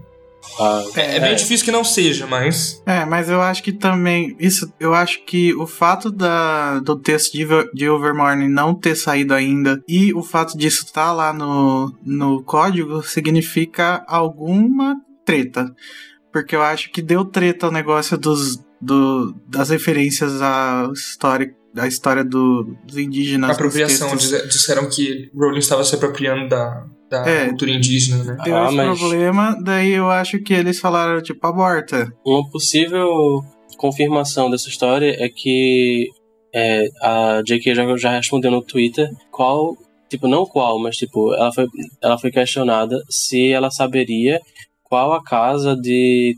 [0.59, 2.81] Ah, É, é bem difícil que não seja, mas.
[2.85, 4.35] É, mas eu acho que também.
[4.39, 9.33] Isso, eu acho que o fato da, do texto de, de Overmorning não ter saído
[9.33, 15.73] ainda e o fato disso estar lá no, no código significa alguma treta.
[16.31, 21.87] Porque eu acho que deu treta o negócio dos, do, das referências à história, à
[21.87, 23.49] história do, dos indígenas.
[23.49, 24.15] dos apropriação.
[24.15, 27.47] Disseram que Rowling estava se apropriando da, da É.
[27.49, 28.37] cultura indígena, né?
[28.43, 32.11] Deu Ah, esse mas- problema, daí eu acho que eles falaram, tipo, aborta.
[32.25, 33.43] Uma possível
[33.77, 36.09] confirmação dessa história é que
[36.53, 37.75] é, a J.K.
[37.75, 39.75] já, já respondeu no Twitter qual,
[40.09, 41.67] tipo, não qual, mas tipo, ela foi,
[42.01, 44.39] ela foi questionada se ela saberia
[44.83, 46.35] qual a casa de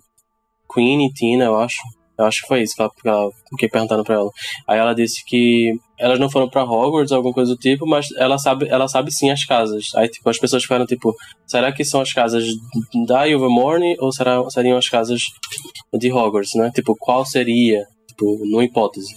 [0.74, 1.78] Queen e Tina, eu acho.
[2.18, 4.30] Eu acho que foi isso que ela, que ela fiquei perguntando pra ela.
[4.68, 8.08] Aí ela disse que elas não foram pra Hogwarts ou alguma coisa do tipo, mas
[8.18, 9.86] ela sabe, ela sabe sim as casas.
[9.96, 11.14] Aí, tipo, as pessoas ficaram tipo,
[11.46, 12.46] será que são as casas
[13.08, 15.22] da Ilvermorny ou será, seriam as casas
[15.94, 16.72] de Hogwarts, né?
[16.74, 17.86] Tipo, qual seria?
[18.08, 19.14] Tipo, numa hipótese.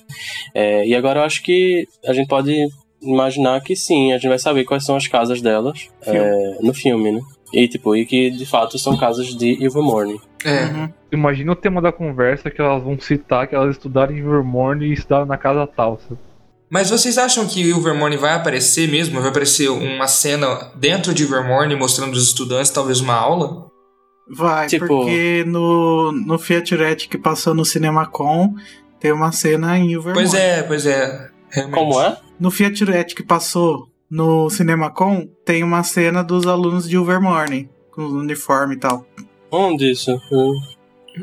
[0.55, 2.67] É, e agora eu acho que a gente pode
[3.03, 7.13] imaginar que sim, a gente vai saber quais são as casas delas é, no filme,
[7.13, 7.21] né?
[7.53, 10.21] E, tipo, e que de fato são casas de Ilvermorny.
[10.45, 10.65] É.
[10.65, 11.00] Uhum.
[11.13, 14.93] Imagina o tema da conversa que elas vão citar que elas estudaram em Evermore e
[14.93, 15.99] estudaram na casa tal.
[15.99, 16.19] sabe?
[16.71, 19.21] Mas vocês acham que o Vermorny vai aparecer mesmo?
[19.21, 23.67] Vai aparecer uma cena dentro de Vermorny mostrando os estudantes, talvez uma aula?
[24.33, 28.55] Vai, Tipo- porque no, no Fiaturette que passou no CinemaCon
[29.01, 30.29] tem uma cena em Ilvermorny.
[30.31, 31.29] Pois é, pois é.
[31.51, 31.77] Realmente.
[31.77, 32.17] Como é?
[32.39, 38.19] No Fiaturette que passou no CinemaCon tem uma cena dos alunos de Ilvermorny com o
[38.21, 39.05] uniforme e tal.
[39.51, 40.13] Onde isso?
[40.31, 40.53] Hum.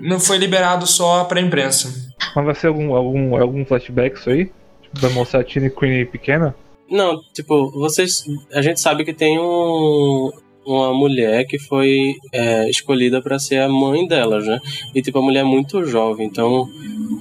[0.02, 2.14] Não foi liberado só pra imprensa.
[2.36, 4.46] Mas vai ser algum, algum, algum flashback isso aí?
[4.82, 6.56] Tipo, vai mostrar a Tina e Queen pequena?
[6.90, 8.24] Não, tipo, vocês.
[8.54, 10.32] A gente sabe que tem um,
[10.66, 14.60] uma mulher que foi é, escolhida pra ser a mãe delas, né?
[14.96, 16.68] E, tipo, a mulher é muito jovem, então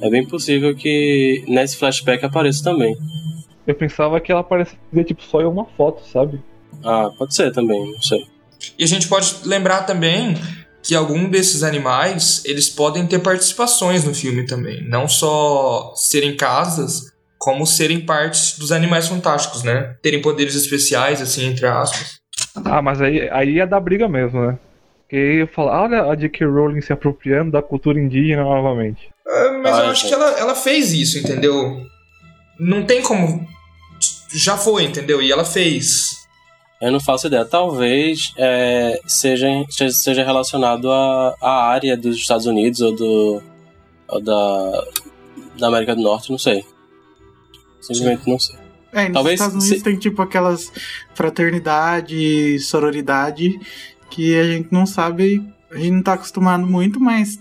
[0.02, 2.96] é bem possível que nesse flashback apareça também.
[3.66, 6.40] Eu pensava que ela aparecia tipo só em uma foto, sabe?
[6.84, 8.26] Ah, pode ser também, não sei.
[8.78, 10.34] E a gente pode lembrar também
[10.87, 17.12] que algum desses animais eles podem ter participações no filme também, não só serem casas,
[17.38, 19.96] como serem partes dos animais fantásticos, né?
[20.01, 22.18] Terem poderes especiais, assim, entre aspas.
[22.64, 24.59] Ah, mas aí, aí é da briga mesmo, né?
[25.03, 26.46] Porque eu falo, olha a J.K.
[26.46, 29.09] Rowling se apropriando da cultura indígena novamente.
[29.27, 30.09] Ah, mas Ah, eu acho gente.
[30.09, 31.85] que ela, ela fez isso, entendeu?
[32.59, 33.46] Não tem como.
[34.33, 35.20] Já foi, entendeu?
[35.22, 36.25] E ela fez.
[36.80, 37.44] Eu não faço ideia.
[37.44, 39.46] Talvez é, seja,
[39.90, 43.42] seja relacionado à, à área dos Estados Unidos ou, do,
[44.08, 44.84] ou da,
[45.58, 46.64] da América do Norte, não sei.
[47.80, 48.56] Simplesmente não sei.
[48.92, 50.70] É, nos Talvez Estados Unidos se- tem tipo aquelas
[51.14, 53.58] fraternidade, sororidade
[54.10, 57.38] que a gente não sabe, a gente não tá acostumado muito, mas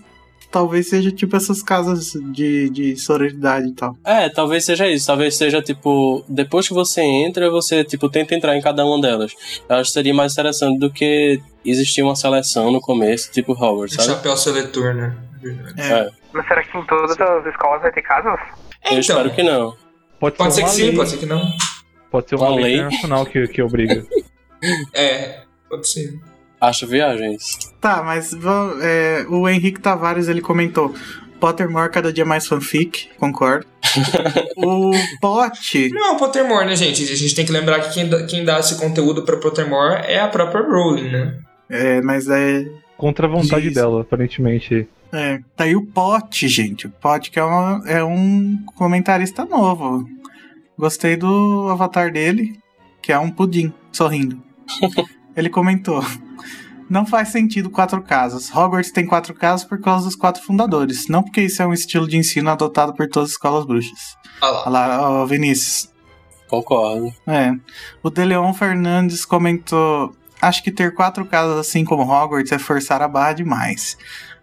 [0.56, 3.94] talvez seja tipo essas casas de, de sororidade e tal.
[4.02, 5.06] É, talvez seja isso.
[5.06, 9.34] Talvez seja, tipo, depois que você entra, você, tipo, tenta entrar em cada uma delas.
[9.68, 13.96] Eu acho que seria mais interessante do que existir uma seleção no começo, tipo Hogwarts,
[13.96, 14.08] sabe?
[14.08, 15.14] Chapéu seletor, né?
[15.42, 15.74] Verdade.
[15.78, 16.08] É.
[16.32, 18.32] Mas será que em todas as escolas vai ter casas?
[18.32, 19.76] Eu Então, espero que não.
[20.18, 21.42] Pode, Pode ser que uma sim, lei, pode ser que não.
[22.10, 22.74] pode ser uma, Uma lei, lei.
[22.76, 24.02] internacional que, que obriga.
[24.94, 26.18] É, pode ser.
[26.60, 27.58] Acho viagens.
[27.80, 28.32] Tá, mas
[28.82, 30.94] é, o Henrique Tavares ele comentou.
[31.38, 33.66] Pottermore cada dia mais fanfic, concordo.
[34.56, 34.90] o
[35.20, 37.02] Pote, Não, o Pottermore, né, gente?
[37.02, 40.18] A gente tem que lembrar que quem dá, quem dá esse conteúdo pra Pottermore é
[40.20, 41.38] a própria Rowling, né?
[41.68, 42.64] é, mas é,
[42.96, 43.74] Contra a vontade Isso.
[43.74, 44.88] dela, aparentemente.
[45.12, 45.40] é.
[45.54, 46.86] Tá aí o Pote, gente.
[46.86, 50.08] O Pote que é, uma- é um comentarista novo.
[50.78, 52.58] Gostei do avatar dele,
[53.02, 54.40] que é um pudim, sorrindo.
[55.36, 56.02] Ele comentou.
[56.88, 58.54] Não faz sentido quatro casas.
[58.54, 62.06] Hogwarts tem quatro casas por causa dos quatro fundadores, não porque isso é um estilo
[62.06, 64.16] de ensino adotado por todas as escolas bruxas.
[64.40, 64.60] Olha lá.
[64.60, 65.90] Olha lá, ó, Vinícius.
[66.48, 67.12] Concordo.
[67.26, 67.52] É.
[68.02, 73.08] O Deleon Fernandes comentou: Acho que ter quatro casas assim como Hogwarts é forçar a
[73.08, 73.98] barra demais.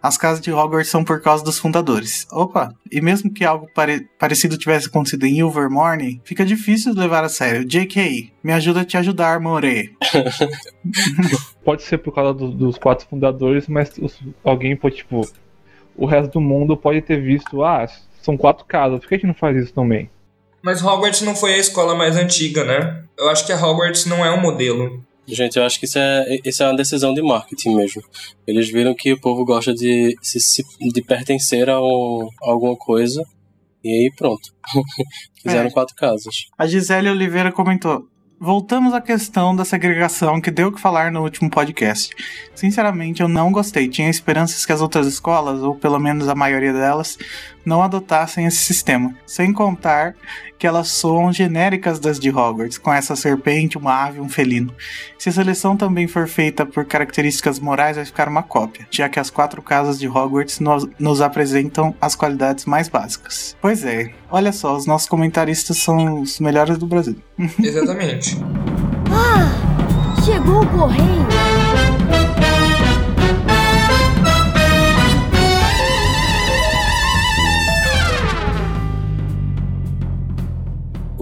[0.06, 2.26] As casas de Hogwarts são por causa dos fundadores.
[2.30, 7.24] Opa, e mesmo que algo pare- parecido tivesse acontecido em Ilvermorny, fica difícil de levar
[7.24, 7.64] a sério.
[7.64, 9.96] JK, me ajuda a te ajudar, More.
[11.64, 15.26] Pode ser por causa do- dos quatro fundadores, mas os- alguém pode, tipo.
[15.96, 17.86] O resto do mundo pode ter visto, ah,
[18.20, 20.10] são quatro casas, por que a gente não faz isso também?
[20.60, 23.04] Mas Hogwarts não foi a escola mais antiga, né?
[23.16, 25.02] Eu acho que a Hogwarts não é um modelo.
[25.26, 28.02] Gente, eu acho que isso é, isso é uma decisão de marketing mesmo.
[28.46, 30.14] Eles viram que o povo gosta de,
[30.92, 33.22] de pertencer a, um- a alguma coisa.
[33.82, 34.50] E aí pronto.
[35.42, 35.72] Fizeram É.
[35.72, 36.34] quatro casas.
[36.58, 38.06] A Gisele Oliveira comentou:
[38.40, 42.14] Voltamos à questão da segregação que deu o que falar no último podcast.
[42.54, 43.88] Sinceramente, eu não gostei.
[43.88, 47.16] Tinha esperanças que as outras escolas, ou pelo menos a maioria delas,
[47.64, 49.14] não adotassem esse sistema.
[49.26, 50.14] Sem contar
[50.58, 54.72] que elas soam genéricas das de Hogwarts, com essa serpente, uma ave um felino.
[55.18, 59.20] Se a seleção também for feita por características morais, vai ficar uma cópia, já que
[59.20, 63.56] as quatro casas de Hogwarts nos, nos apresentam as qualidades mais básicas.
[63.60, 67.16] Pois é, olha só, os nossos comentaristas são os melhores do Brasil.
[67.62, 68.38] Exatamente.
[70.24, 71.53] Chegou o correio.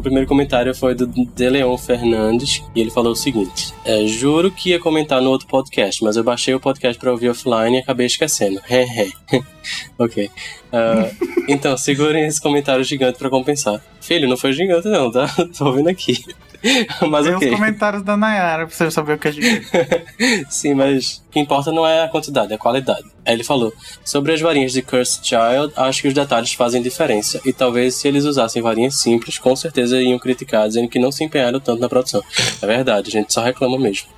[0.03, 4.71] O primeiro comentário foi do Deleon Fernandes e ele falou o seguinte: é, Juro que
[4.71, 8.07] ia comentar no outro podcast, mas eu baixei o podcast pra ouvir offline e acabei
[8.07, 8.61] esquecendo.
[9.97, 10.29] ok.
[10.73, 11.09] Ah,
[11.49, 13.81] então, segurem esse comentário gigante pra compensar.
[14.01, 15.29] Filho, não foi gigante, não, tá?
[15.57, 16.25] Tô ouvindo aqui.
[17.11, 17.49] mas ok.
[17.49, 19.67] os comentários da Nayara pra você saber o que é gigante.
[20.49, 23.05] Sim, mas o que importa não é a quantidade, é a qualidade.
[23.25, 23.73] Aí ele falou:
[24.05, 27.41] Sobre as varinhas de Cursed Child, acho que os detalhes fazem diferença.
[27.45, 31.25] E talvez se eles usassem varinhas simples, com certeza iriam criticar, dizendo que não se
[31.25, 32.23] empenharam tanto na produção.
[32.61, 34.09] É verdade, a gente só reclama mesmo.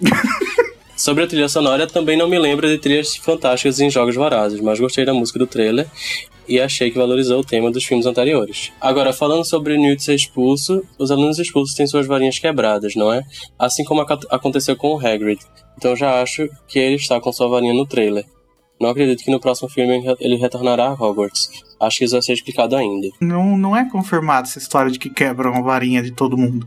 [1.02, 4.78] Sobre a trilha sonora, também não me lembro de trilhas fantásticas em Jogos Vorazes, mas
[4.78, 5.88] gostei da música do trailer
[6.48, 8.70] e achei que valorizou o tema dos filmes anteriores.
[8.80, 13.24] Agora, falando sobre Newt ser expulso, os alunos expulsos têm suas varinhas quebradas, não é?
[13.58, 15.40] Assim como aconteceu com o Hagrid.
[15.76, 18.24] Então já acho que ele está com sua varinha no trailer.
[18.80, 21.50] Não acredito que no próximo filme ele re- ele retornará a Hogwarts.
[21.80, 23.08] Acho que isso vai ser explicado ainda.
[23.20, 26.64] Não, não é confirmado essa história de que quebram a varinha de todo mundo.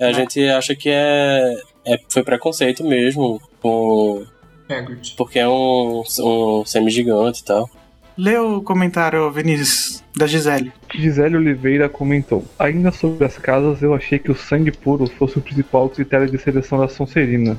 [0.00, 4.24] A gente acha que é, é foi preconceito mesmo, com,
[4.68, 5.14] Hagrid.
[5.16, 7.70] porque é um, um semi-gigante e tal.
[8.16, 10.70] Lê o comentário, Vinícius, da Gisele.
[10.94, 15.40] Gisele Oliveira comentou: Ainda sobre as casas, eu achei que o sangue puro fosse o
[15.40, 17.56] principal critério de seleção da Sonserina,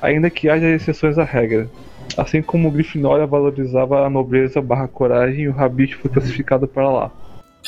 [0.00, 1.68] ainda que haja exceções à regra.
[2.16, 7.10] Assim como o Grifinória valorizava a nobreza barra coragem, o Rabbit foi classificado para lá.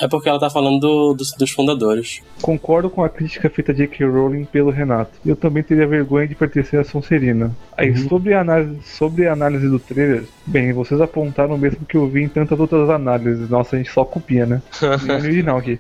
[0.01, 2.23] É porque ela tá falando do- dos, dos fundadores.
[2.41, 4.07] Concordo com a crítica feita de J.K.
[4.07, 5.11] Rowling pelo Renato.
[5.25, 7.55] Eu também teria vergonha de pertencer à Sonserina.
[7.77, 11.97] Aí, sobre, a análise, sobre a análise do trailer, bem, vocês apontaram o mesmo que
[11.97, 13.49] eu vi em tantas outras análises.
[13.49, 14.63] Nossa, a gente só copia, né?
[15.07, 15.79] Nem original aqui.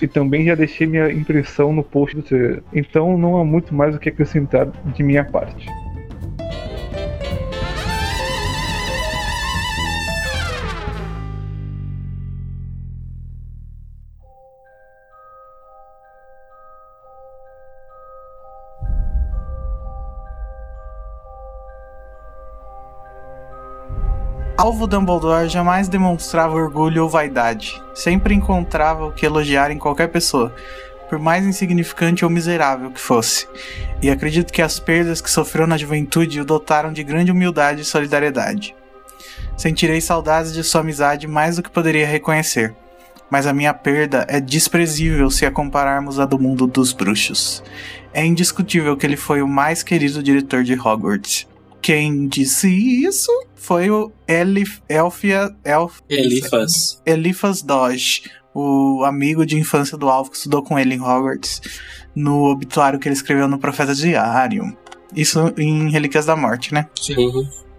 [0.00, 2.62] E também já deixei minha impressão no post do trailer.
[2.72, 5.66] Então não há muito mais o que acrescentar de minha parte.
[24.56, 27.82] Alvo Dumbledore jamais demonstrava orgulho ou vaidade.
[27.92, 30.54] Sempre encontrava o que elogiar em qualquer pessoa,
[31.10, 33.48] por mais insignificante ou miserável que fosse.
[34.00, 37.84] E acredito que as perdas que sofreu na juventude o dotaram de grande humildade e
[37.84, 38.76] solidariedade.
[39.56, 42.72] Sentirei saudades de sua amizade mais do que poderia reconhecer,
[43.28, 47.60] mas a minha perda é desprezível se a compararmos à do mundo dos bruxos.
[48.12, 51.48] É indiscutível que ele foi o mais querido diretor de Hogwarts.
[51.84, 52.66] Quem disse
[53.04, 57.02] isso foi o Elif, Elfia, Elf, Elifas.
[57.04, 58.22] Eliphas Dodge,
[58.54, 61.60] o amigo de infância do Alvo que estudou com ele em Hogwarts,
[62.14, 64.74] no obituário que ele escreveu no Profeta Diário.
[65.14, 66.88] Isso em Relíquias da Morte, né?
[66.98, 67.16] Sim.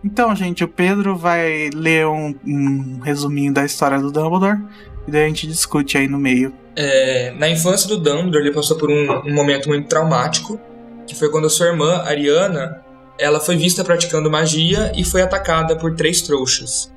[0.04, 4.60] Então, gente, o Pedro vai ler um, um resuminho da história do Dumbledore
[5.08, 6.54] e daí a gente discute aí no meio.
[6.76, 10.62] É, na infância do Dumbledore, ele passou por um, um momento muito traumático,
[11.08, 12.86] que foi quando a sua irmã, Ariana,
[13.20, 16.92] ela foi vista praticando magia e foi atacada por três trouxas.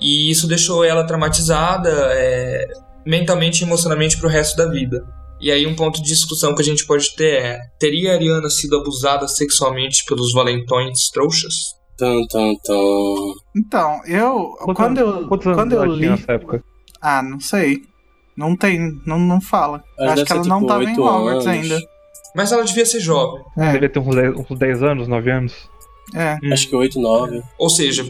[0.00, 2.66] E isso deixou ela traumatizada é,
[3.06, 5.04] mentalmente e emocionalmente pro resto da vida.
[5.40, 8.48] E aí um ponto de discussão que a gente pode ter é, teria a Ariana
[8.48, 11.54] sido abusada sexualmente pelos valentões trouxas?
[11.96, 13.34] Tum, tum, tum.
[13.56, 14.50] Então, eu.
[14.58, 16.08] Quantos quando anos- eu, quando eu li.
[16.08, 16.62] nessa época?
[17.00, 17.82] Ah, não sei.
[18.36, 19.00] Não tem.
[19.06, 19.84] Não, não fala.
[20.00, 21.46] Acho que ela ser, não tipo, tava em Hogwarts anos.
[21.46, 21.80] ainda.
[22.34, 23.44] Mas ela devia ser jovem.
[23.56, 25.70] É, Devia ter uns 10, uns 10 anos, 9 anos.
[26.14, 26.36] é.
[26.52, 27.42] Acho que 8, 9.
[27.56, 28.04] Ou seja,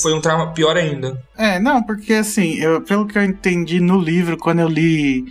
[0.00, 1.22] foi um trauma pior ainda.
[1.36, 5.24] É, não, porque assim, eu, pelo que eu entendi no livro, quando eu li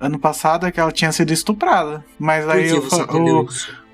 [0.00, 2.04] ano passado, é que ela tinha sido estuprada.
[2.18, 3.46] Mas aí eu entendeu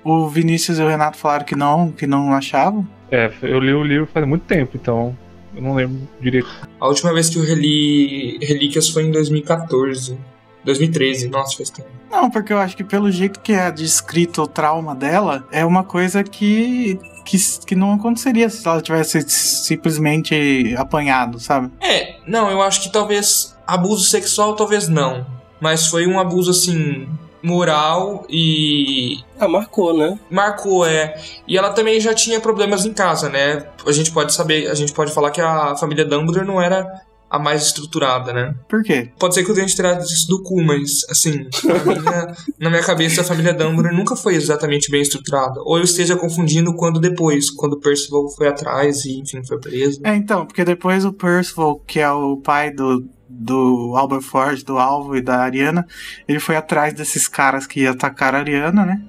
[0.03, 2.87] o, o Vinícius e o Renato falaram que não, que não achavam.
[3.11, 5.17] É, eu li o livro faz muito tempo, então
[5.55, 6.49] eu não lembro direito.
[6.79, 10.17] A última vez que eu reli Relíquias foi em 2014.
[10.63, 11.89] 2013, nossa, faz tempo.
[12.11, 15.83] Não, porque eu acho que pelo jeito que é descrito o trauma dela, é uma
[15.83, 21.71] coisa que, que, que não aconteceria se ela tivesse simplesmente apanhado, sabe?
[21.81, 25.25] É, não, eu acho que talvez abuso sexual, talvez não.
[25.59, 27.07] Mas foi um abuso assim,
[27.41, 30.19] moral e Ah, marcou, né?
[30.29, 31.15] marcou, é.
[31.47, 33.65] E ela também já tinha problemas em casa, né?
[33.85, 36.85] A gente pode saber, a gente pode falar que a família Dumbledore não era
[37.31, 38.53] a mais estruturada, né?
[38.67, 39.09] Por quê?
[39.17, 42.83] Pode ser que eu tenha tirado isso do cu, mas, assim, na minha, na minha
[42.83, 45.61] cabeça a família Dumbledore nunca foi exatamente bem estruturada.
[45.61, 50.01] Ou eu esteja confundindo quando depois, quando Percival foi atrás e, enfim, foi preso.
[50.03, 54.77] É, então, porque depois o Percival, que é o pai do, do Albert Ford, do
[54.77, 55.87] Alvo e da Ariana,
[56.27, 59.01] ele foi atrás desses caras que atacaram a Ariana, né?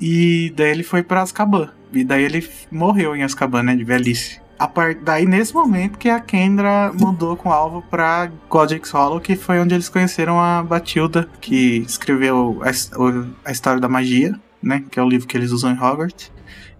[0.00, 1.70] E daí ele foi pra Azkaban.
[1.92, 3.76] E daí ele morreu em Azkaban, né?
[3.76, 4.40] De velhice.
[4.60, 4.94] A par...
[4.94, 9.58] Daí, nesse momento, que a Kendra mudou com o alvo pra Godric's Hollow, que foi
[9.58, 12.68] onde eles conheceram a Batilda, que escreveu a,
[13.48, 14.84] a História da Magia, né?
[14.90, 16.30] Que é o livro que eles usam em Hogwarts.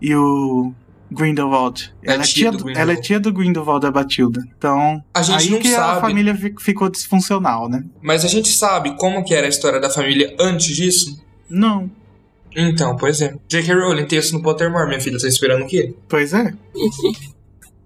[0.01, 0.73] E o
[1.11, 1.93] Grindelwald.
[2.03, 2.91] É Ela é, tia tia do do, Grindelwald.
[2.91, 4.43] ela é tia do Grindelwald da Batilda.
[4.59, 6.01] Então, A gente aí não que a sabe.
[6.03, 7.83] família fi- ficou disfuncional, né?
[8.03, 11.19] Mas a gente sabe como que era a história da família antes disso?
[11.49, 11.91] Não.
[12.55, 13.35] Então, pois é.
[13.49, 13.75] J.K.
[13.75, 15.95] Rowling, texto no Pottermore, minha filha, tá esperando o quê?
[16.09, 16.53] Pois é.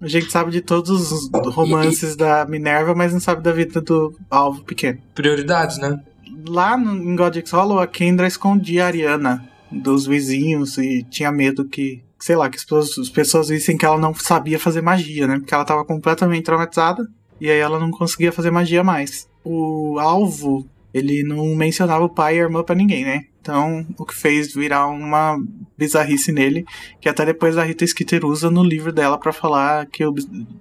[0.05, 4.15] A gente sabe de todos os romances da Minerva, mas não sabe da vida do
[4.29, 4.99] alvo pequeno.
[5.15, 5.99] Prioridades, né?
[6.47, 11.65] Lá no, em Godric's Hollow, a Kendra escondia a Ariana dos vizinhos e tinha medo
[11.65, 15.25] que, sei lá, que as pessoas, as pessoas vissem que ela não sabia fazer magia,
[15.25, 15.39] né?
[15.39, 17.03] Porque ela tava completamente traumatizada
[17.41, 19.27] e aí ela não conseguia fazer magia mais.
[19.43, 23.23] O alvo, ele não mencionava o pai e a irmã pra ninguém, né?
[23.45, 25.37] Então, o que fez virar uma
[25.77, 26.65] bizarrice nele,
[26.99, 30.11] que até depois a Rita Skeeter usa no livro dela pra falar que o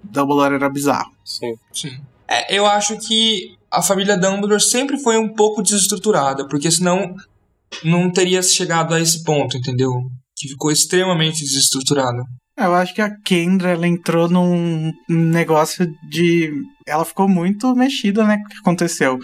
[0.03, 1.11] Dumbledore era bizarro.
[1.25, 1.55] Sim.
[1.73, 1.99] Sim.
[2.29, 7.14] É, eu acho que a família Dumbledore sempre foi um pouco desestruturada, porque senão
[7.83, 9.90] não teria chegado a esse ponto, entendeu?
[10.37, 12.23] Que ficou extremamente desestruturada.
[12.59, 16.53] Eu acho que a Kendra ela entrou num negócio de
[16.87, 19.18] ela ficou muito mexida, né, com o que aconteceu.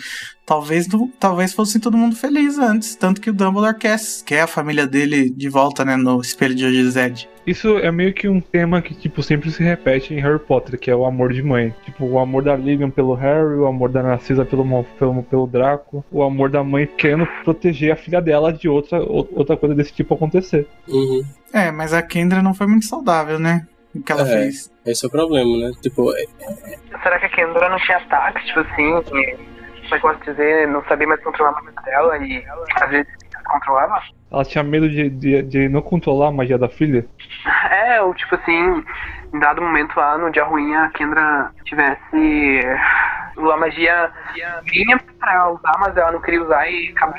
[0.47, 4.47] Talvez, não- talvez fosse todo mundo feliz antes, tanto que o Dumbledore quer, quer a
[4.47, 7.29] família dele de volta, né, no espelho de Ogized.
[7.47, 10.91] Isso é meio que um tema que, tipo, sempre se repete em Harry Potter, que
[10.91, 11.75] é o amor de mãe.
[11.85, 14.65] Tipo, o amor da Lilian pelo Harry, o amor da Narcisa pelo,
[14.99, 19.29] pelo, pelo Draco, o amor da mãe querendo proteger a filha dela de outra, ou-
[19.33, 20.67] outra coisa desse tipo acontecer.
[20.89, 21.23] Uhum.
[21.53, 23.67] É, mas a Kendra não foi muito saudável, né,
[24.05, 24.25] que ela É.
[24.27, 24.71] fez.
[24.87, 25.73] Esse é o problema, né?
[25.83, 26.25] Tipo, é-
[27.03, 29.35] Será que a Kendra não tinha ataques, tipo assim, e, como é
[29.89, 32.45] que eu posso dizer, não sabia mais controlar a magia dela e
[32.77, 33.13] às vezes
[33.45, 34.01] controlava?
[34.31, 37.05] Ela tinha medo de, de, de não controlar a magia da filha.
[37.71, 38.85] É, ou tipo assim,
[39.33, 42.61] em dado momento lá no dia ruim a Kendra tivesse
[43.39, 44.11] a magia
[44.65, 47.17] vinha pra ela usar, mas ela não queria usar e acabou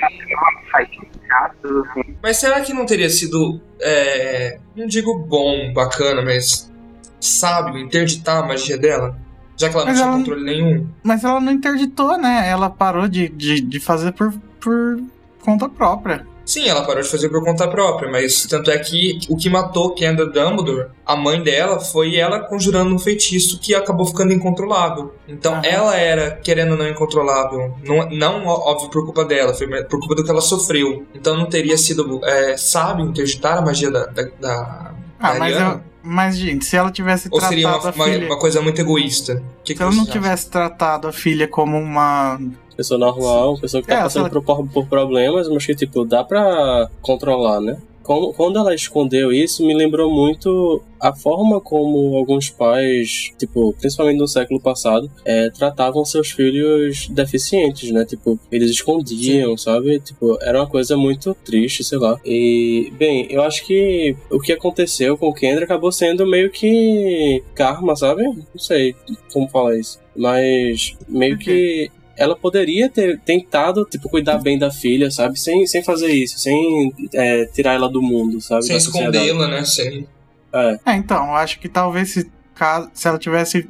[0.76, 2.16] assim.
[2.22, 6.72] Mas será que não teria sido, é, não digo bom, bacana, mas
[7.20, 9.16] sábio interditar a magia dela?
[9.57, 10.88] Já que ela não Mas tinha ela não- controle nenhum.
[11.03, 15.01] Mas ela não interditou, né, ela parou de, de, de fazer por, por
[15.43, 16.26] conta própria.
[16.52, 19.93] Sim, ela parou de fazer por conta própria, mas tanto é que o que matou
[19.95, 25.16] Kendra Dumbledore, a mãe dela, foi ela conjurando um feitiço que acabou ficando incontrolável.
[25.30, 25.62] Então Aham.
[25.64, 27.74] ela era, querendo ou não, incontrolável.
[27.86, 31.06] Não, não, óbvio, por culpa dela, foi por culpa do que ela sofreu.
[31.16, 34.91] Então não teria sido é, sábio interditar a magia da, da, da,
[35.22, 38.26] Ah, mas, eu, mas gente, se ela tivesse Ou seria tratado uma, a uma, filha...
[38.28, 39.41] uma coisa muito egoísta?
[39.64, 40.12] Que Se que ela você não acha?
[40.12, 42.39] tivesse tratado a filha como uma.
[42.76, 46.24] pessoa normal, pessoa que tá É, passando ela- por, por problemas, mas que, tipo, dá
[46.24, 47.78] pra controlar, né?
[48.04, 54.18] Como- Quando ela escondeu isso, me lembrou muito a forma como alguns pais, tipo, principalmente
[54.18, 58.06] no século passado, é, tratavam seus filhos deficientes, né?
[58.06, 59.99] Tipo, eles escondiam, sabe?
[59.99, 62.20] Tipo, era uma coisa muito triste, sei lá.
[62.26, 67.43] E, bem, eu acho que o que aconteceu com o Kendra acabou sendo meio que
[67.56, 68.24] karma, sabe?
[68.24, 68.95] Não sei
[69.34, 69.99] como falar isso.
[70.16, 75.39] Mas meio que ela poderia ter tentado, tipo, cuidar bem da filha, sabe?
[75.39, 78.64] Sem, sem fazer isso, sem é, tirar ela do mundo, sabe?
[78.66, 79.64] Sem escondê-la, né?
[79.66, 80.07] Sem...
[80.53, 83.68] É, É, então, eu acho que talvez se, caso, se ela tivesse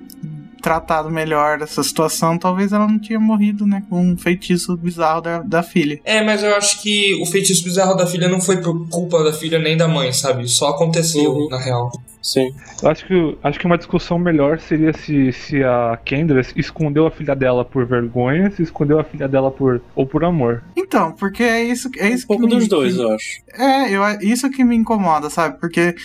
[0.62, 3.82] tratado melhor essa situação, talvez ela não tinha morrido, né?
[3.90, 6.00] Com um feitiço bizarro da, da filha.
[6.04, 9.34] É, mas eu acho que o feitiço bizarro da filha não foi por culpa da
[9.34, 10.48] filha nem da mãe, sabe?
[10.48, 11.50] Só aconteceu, Uhum.
[11.50, 11.92] na real.
[12.22, 12.54] Sim.
[12.82, 17.12] Eu acho que, acho que uma discussão melhor seria se, se a Kendra escondeu a
[17.12, 20.64] filha dela por vergonha, se escondeu a filha dela por ou por amor.
[20.76, 23.42] Então, porque é isso, é isso Um pouco que me, dos dois, que- eu acho.
[23.54, 25.60] É, eu, isso que me incomoda, sabe?
[25.60, 25.96] Porque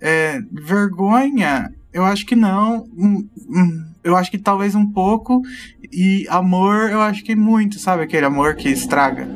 [0.00, 2.84] é, vergonha, eu acho que não.
[4.04, 5.42] Eu acho que talvez um pouco.
[5.92, 8.02] E amor, eu acho que muito, sabe?
[8.02, 9.26] Aquele amor que estraga.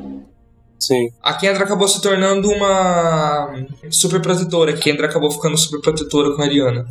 [0.80, 1.10] Sim.
[1.22, 3.54] A Kendra acabou se tornando uma
[3.90, 4.72] super protetora.
[4.72, 6.88] A Kendra acabou ficando super protetora com a Ariana.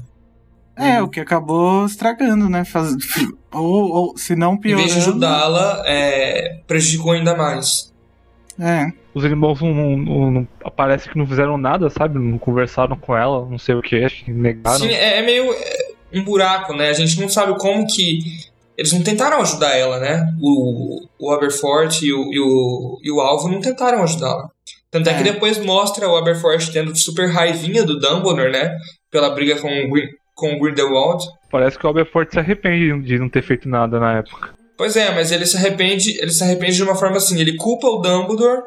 [0.77, 2.63] É, o que acabou estragando, né?
[2.63, 2.95] Faz,
[3.51, 4.83] ou, ou, se não Em piorando.
[4.87, 7.91] vez de ajudá-la, é, prejudicou ainda mais.
[8.57, 8.91] É.
[9.13, 12.19] Os irmãos não, não- não- não- parece que não fizeram nada, sabe?
[12.19, 14.79] Não conversaram com ela, não sei o que, acho que negaram.
[14.79, 16.89] Sim, é, é meio é, um buraco, né?
[16.89, 18.19] A gente não sabe como que.
[18.79, 20.25] Eles não tentaram ajudar ela, né?
[20.41, 24.49] O, o Aberforth e o, e, o, e o Alvo não tentaram ajudá-la.
[24.89, 25.13] Tanto é.
[25.13, 25.33] que É.
[25.33, 28.77] depois mostra o Aberforth tendo super raivinha do Dumbledore, né?
[29.11, 29.89] Pela briga com o,
[30.33, 31.21] com o Grindelwald.
[31.51, 34.53] Parece que o Alberfort se arrepende de não ter feito nada na época.
[34.77, 37.87] Pois é, mas ele se arrepende, ele se arrepende de uma forma assim, ele culpa
[37.87, 38.61] o Dumbledore,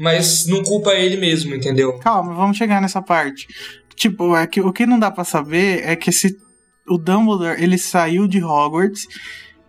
[0.00, 1.96] mas não culpa ele mesmo, entendeu?
[2.00, 3.46] Calma, vamos chegar nessa parte.
[3.94, 6.36] Tipo, é que o que não dá pra saber é que se
[6.88, 9.06] o Dumbledore ele saiu de Hogwarts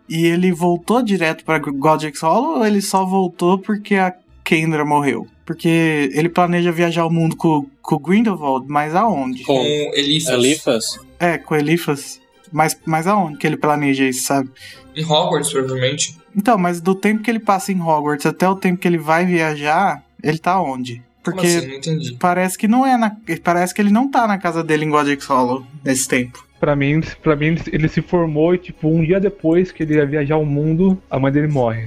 [0.07, 4.13] e ele voltou direto pra Godric's Hollow ou ele só voltou porque a
[4.43, 5.28] Kendra morreu?
[5.45, 9.43] Porque ele planeja viajar o mundo com, com o Grindelwald, mas aonde?
[9.43, 9.59] Com
[9.93, 10.34] Eliphas.
[10.34, 10.99] Elifas?
[11.20, 12.22] É, com Eliphas.
[12.51, 14.49] Mas, mas aonde que ele planeja isso, sabe?
[14.95, 16.16] Em Hogwarts, provavelmente.
[16.36, 19.26] Então, mas do tempo que ele passa em Hogwarts até o tempo que ele vai
[19.26, 21.03] viajar, ele tá onde?
[21.24, 21.68] Como Porque assim?
[21.68, 22.18] Não entendi.
[22.20, 23.16] parece que não é na.
[23.43, 26.45] Parece que ele não tá na casa dele em Godric's Hollow nesse tempo.
[26.66, 30.05] Pra mim, pra mim, ele se formou e, tipo, um dia depois que ele ia
[30.07, 31.86] viajar o mundo, a mãe dele morre.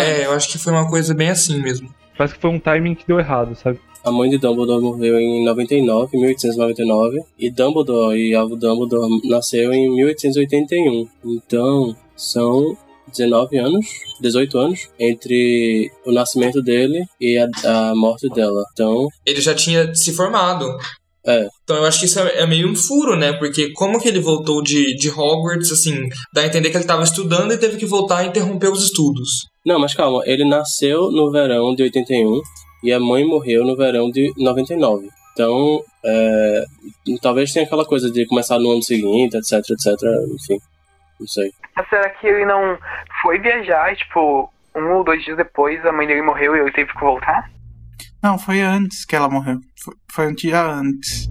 [0.00, 1.88] É, eu acho que foi uma coisa bem assim mesmo.
[2.16, 3.78] Parece que foi um timing que deu errado, sabe?
[4.02, 9.88] A mãe de Dumbledore morreu em 99, 1899, e Dumbledore e Alvo Dumbledore nasceu em
[9.94, 11.08] 1881.
[11.24, 12.76] Então, são
[13.12, 13.86] 19 anos,
[14.20, 18.64] 18 anos, entre o nascimento dele e a, a morte dela.
[18.72, 20.76] Então, Ele já tinha se formado.
[21.28, 21.46] É.
[21.62, 23.34] Então eu acho que isso é é meio um furo, né?
[23.34, 27.02] Porque como que ele voltou de, de Hogwarts, assim, dá a entender que ele tava
[27.02, 29.46] estudando e teve que voltar e interromper os estudos.
[29.66, 32.40] não, mas calma, ele nasceu no verão de 81
[32.82, 35.08] e a mãe morreu no verão de 99.
[35.32, 36.64] Então, é,
[37.20, 40.02] talvez tenha aquela coisa de começar no ano seguinte, etc, etc,
[40.34, 40.58] enfim,
[41.20, 41.50] não sei.
[41.76, 42.76] Mas será que ele não
[43.22, 46.72] foi viajar e, tipo, um ou dois dias depois a mãe dele morreu e ele
[46.72, 47.48] teve que voltar?
[48.22, 49.60] Não, foi antes que ela morreu.
[49.82, 51.30] Foi, foi um dia antes.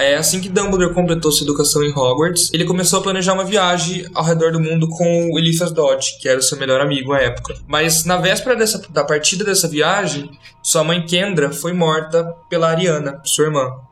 [0.00, 4.06] É assim que Dumbledore completou sua educação em Hogwarts, ele começou a planejar uma viagem
[4.14, 7.20] ao redor do mundo com o Eliphas Dodge, que era o seu melhor amigo à
[7.20, 7.54] época.
[7.68, 10.30] Mas na véspera dessa, da partida dessa viagem,
[10.62, 13.89] sua mãe Kendra foi morta pela Ariana, sua irmã.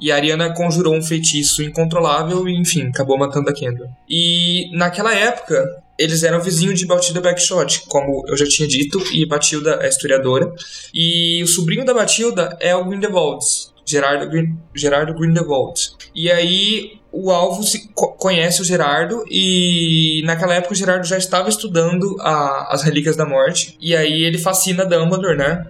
[0.00, 3.88] E a Ariana conjurou um feitiço incontrolável e, enfim, acabou matando a Kendra.
[4.08, 5.64] E naquela época,
[5.98, 10.50] eles eram vizinhos de Batilda Backshot, como eu já tinha dito, e Batilda é historiadora.
[10.94, 13.44] E o sobrinho da Batilda é o Grindelwald,
[13.84, 15.90] Gerardo, Green, Gerardo Grindelwald.
[16.14, 21.18] E aí o alvo se co conhece o Gerardo e naquela época o Gerardo já
[21.18, 23.76] estava estudando a, as Relíquias da Morte.
[23.80, 25.66] E aí ele fascina Dumbledore, né?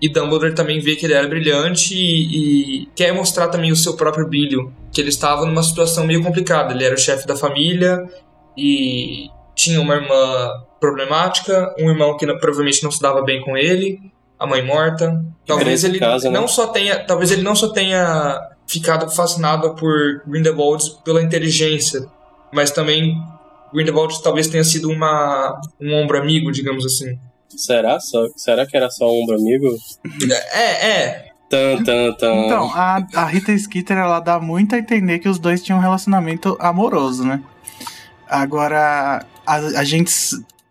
[0.00, 3.94] E Dumbledore também vê que ele era brilhante e, e, quer mostrar também o seu
[3.94, 4.72] próprio brilho.
[4.92, 6.72] Que ele estava numa situação meio complicada.
[6.72, 8.04] Ele era o chefe da família
[8.56, 13.98] e tinha uma irmã problemática, um irmão que provavelmente não se dava bem com ele,
[14.38, 15.24] a mãe morta.
[15.46, 16.38] Talvez ele casa, né?
[16.38, 22.06] não só tenha, talvez ele não só tenha ficado fascinado por Grindelwald pela inteligência,
[22.52, 23.16] mas também
[23.72, 27.18] Grindelwald talvez tenha sido uma um ombro amigo, digamos assim.
[27.48, 28.26] Será só?
[28.36, 29.66] Será que era só um ombro amigo?
[30.52, 31.26] É, é.
[31.48, 32.34] Tan, tan, tan.
[32.46, 35.82] Então, a, a Rita Skeeter, ela dá muito a entender que os dois tinham um
[35.82, 37.40] relacionamento amoroso, né?
[38.28, 40.10] Agora, a, a gente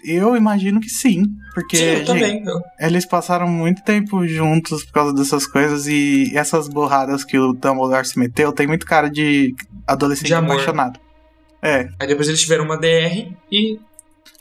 [0.05, 2.43] eu imagino que sim, porque sim, eu também.
[2.79, 8.07] eles passaram muito tempo juntos por causa dessas coisas e essas borradas que o Dumbledore
[8.07, 9.53] se meteu tem muito cara de
[9.87, 10.99] adolescente de apaixonado.
[11.61, 11.87] É.
[11.99, 13.79] Aí depois eles tiveram uma DR e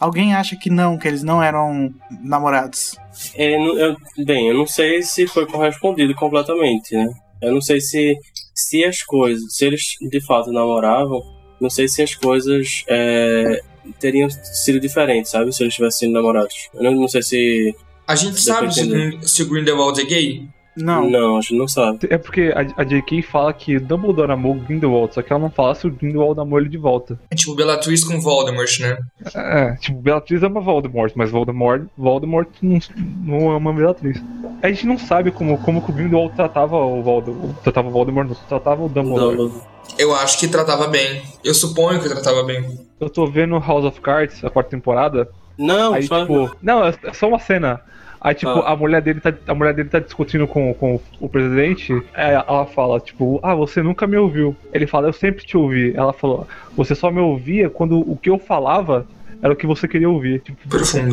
[0.00, 2.96] Alguém acha que não, que eles não eram namorados?
[3.34, 7.08] É, eu, bem, eu não sei se foi correspondido completamente, né?
[7.40, 8.16] Eu não sei se,
[8.54, 11.22] se as coisas, se eles de fato namoravam,
[11.60, 13.60] não sei se as coisas é,
[13.98, 15.52] teriam sido diferentes, sabe?
[15.52, 16.68] Se eles tivessem sido namorados.
[16.74, 17.74] Eu não, não sei se.
[18.06, 20.48] A gente sabe se, se o Grindelwald é gay?
[20.76, 21.08] Não.
[21.08, 21.98] Não, a gente não sabe.
[22.10, 23.22] É porque a, a J.K.
[23.22, 26.68] fala que Dumbledore amou Grindelwald, só que ela não fala se o Grindelwald amou ele
[26.68, 27.18] de volta.
[27.30, 28.98] É tipo Bellatrix com Voldemort, né?
[29.34, 32.78] É, tipo, Bellatrix ama Voldemort, mas Voldemort, Voldemort não,
[33.24, 34.22] não ama Bellatrix.
[34.62, 38.28] A gente não sabe como, como que o Grindelwald tratava o Voldemort, tratava o Voldemort,
[38.28, 39.36] não tratava o Dumbledore.
[39.36, 39.74] Dumbledore.
[39.98, 41.22] Eu acho que tratava bem.
[41.44, 42.64] Eu suponho que tratava bem.
[42.98, 45.28] Eu tô vendo House of Cards, a quarta temporada.
[45.56, 46.20] Não, aí, só...
[46.20, 47.80] tipo, não, é só uma cena.
[48.24, 48.72] Aí, tipo, ah.
[48.72, 51.92] a mulher dele tá, a mulher dele tá discutindo com, com o presidente.
[52.14, 54.56] ela fala, tipo, ah, você nunca me ouviu.
[54.72, 55.92] Ele fala, eu sempre te ouvi.
[55.94, 59.06] Ela falou, você só me ouvia quando o que eu falava
[59.42, 60.40] era o que você queria ouvir.
[60.40, 60.58] Tipo,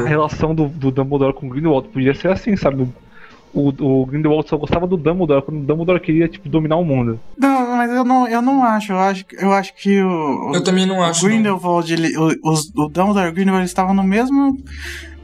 [0.01, 2.87] a relação do, do Dumbledore com o Grindelwald podia ser assim, sabe?
[3.53, 7.19] O, o Grindelwald só gostava do Dumbledore quando o Dumbledore queria, tipo, dominar o mundo.
[7.37, 8.93] Não, mas eu não, eu não acho.
[8.93, 10.53] Eu acho, eu acho que o.
[10.55, 11.25] Eu também não acho.
[11.25, 14.57] O Grindelwald, ele, o, o, o Dumbledore e o Grindelwald estavam no mesmo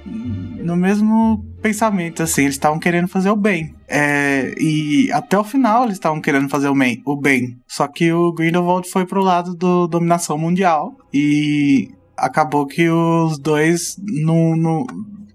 [0.07, 3.73] no mesmo pensamento, assim, eles estavam querendo fazer o bem.
[3.87, 7.57] É, e até o final eles estavam querendo fazer o bem, o bem.
[7.67, 13.95] Só que o Grindelwald foi pro lado do dominação mundial e acabou que os dois
[13.99, 14.85] não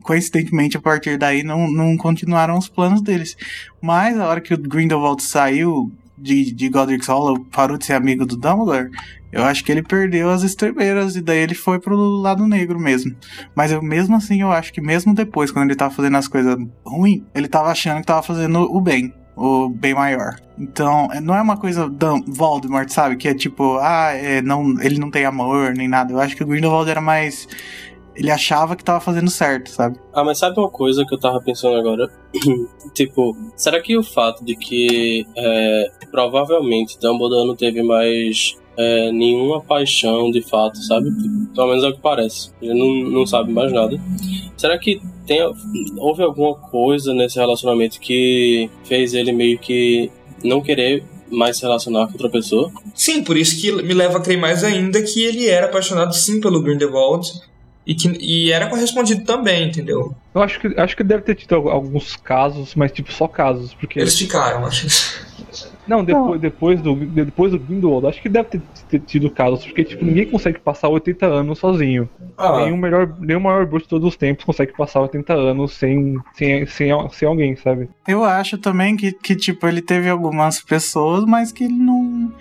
[0.03, 3.37] coincidentemente a partir daí não, não continuaram os planos deles.
[3.81, 5.93] Mas a hora que o Grindelwald saiu
[6.23, 8.91] de, de Godric's Hollow, parou de ser amigo do Dumbledore,
[9.33, 13.17] eu acho que ele perdeu as estrebeiras e daí ele foi pro lado negro mesmo.
[13.55, 16.57] Mas eu, mesmo assim, eu acho que mesmo depois, quando ele tava fazendo as coisas
[16.85, 19.13] ruins, ele tava achando que tava fazendo o bem.
[19.35, 20.37] O bem maior.
[20.59, 23.17] Então, é, não é uma coisa da Voldemort, sabe?
[23.17, 26.13] Que é tipo, ah, é, não, ele não tem amor nem nada.
[26.13, 27.49] Eu acho que o Grindelwald era mais
[28.15, 29.99] ele achava que tava fazendo certo, sabe?
[30.13, 32.11] Ah, mas sabe uma coisa que eu tava pensando agora?
[32.95, 39.61] tipo, será que o fato de que é, provavelmente Dumbledore não teve mais é, nenhuma
[39.61, 41.11] paixão de fato, sabe?
[41.55, 42.51] Pelo menos é o que parece.
[42.61, 43.99] Ele não, não sabe mais nada.
[44.57, 45.41] Será que tem,
[45.97, 50.11] houve alguma coisa nesse relacionamento que fez ele meio que
[50.45, 52.71] não querer mais se relacionar com outra pessoa?
[52.95, 56.41] Sim, por isso que me leva a crer mais ainda que ele era apaixonado sim
[56.41, 57.33] pelo Grindelwald
[57.87, 60.15] e, que, e era correspondido também, entendeu?
[60.35, 63.99] Eu acho que, acho que deve ter tido alguns casos, mas tipo, só casos, porque...
[63.99, 64.87] Eles ficaram, acho.
[65.87, 69.83] Não, depois, depois, do, depois do Grindelwald, acho que deve ter, ter, tido casos, porque
[69.83, 72.09] tipo, ninguém consegue passar 80 anos sozinho.
[72.39, 72.59] Ah.
[72.59, 75.73] Nem, o melhor, nem o maior bruxo de todos os tempos consegue passar 80 anos
[75.73, 77.89] sem, sem, sem, sem alguém, sabe?
[78.07, 82.33] Eu acho também que, que, tipo, ele teve algumas pessoas, mas que ele não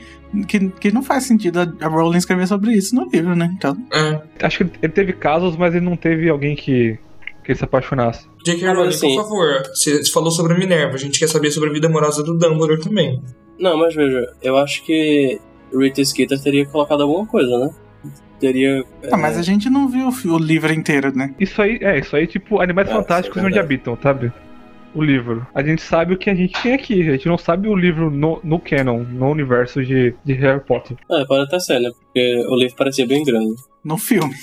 [0.48, 3.52] que, que não faz sentido a Rowling escrever sobre isso no livro, né?
[3.56, 3.76] Então.
[3.94, 4.46] É.
[4.46, 6.98] Acho que ele teve casos, mas ele não teve alguém que
[7.44, 8.28] que se apaixonasse.
[8.46, 8.72] J.K.
[8.72, 11.74] Rowling, assim- por favor, você falou sobre a Minerva, a gente quer saber sobre a
[11.74, 13.20] vida amorosa do Dumbledore também.
[13.60, 15.40] Não, mas veja, eu acho que
[15.76, 17.70] Rita Skeeter teria colocado alguma coisa, né?
[18.40, 18.84] Teria.
[19.12, 21.34] Ah, mas a gente não viu o livro inteiro, né?
[21.40, 24.32] Isso aí, é, isso aí, tipo, Animais É, Fantásticos é onde habitam, sabe?
[24.94, 25.48] O livro.
[25.54, 28.12] A gente sabe o que a gente tem aqui, a gente não sabe o livro
[28.12, 30.98] no, no canon, no universo de, de Harry Potter.
[31.10, 31.90] É, pode até ser, né?
[31.90, 33.56] Porque o livro parecia bem grande.
[33.86, 34.34] No filme.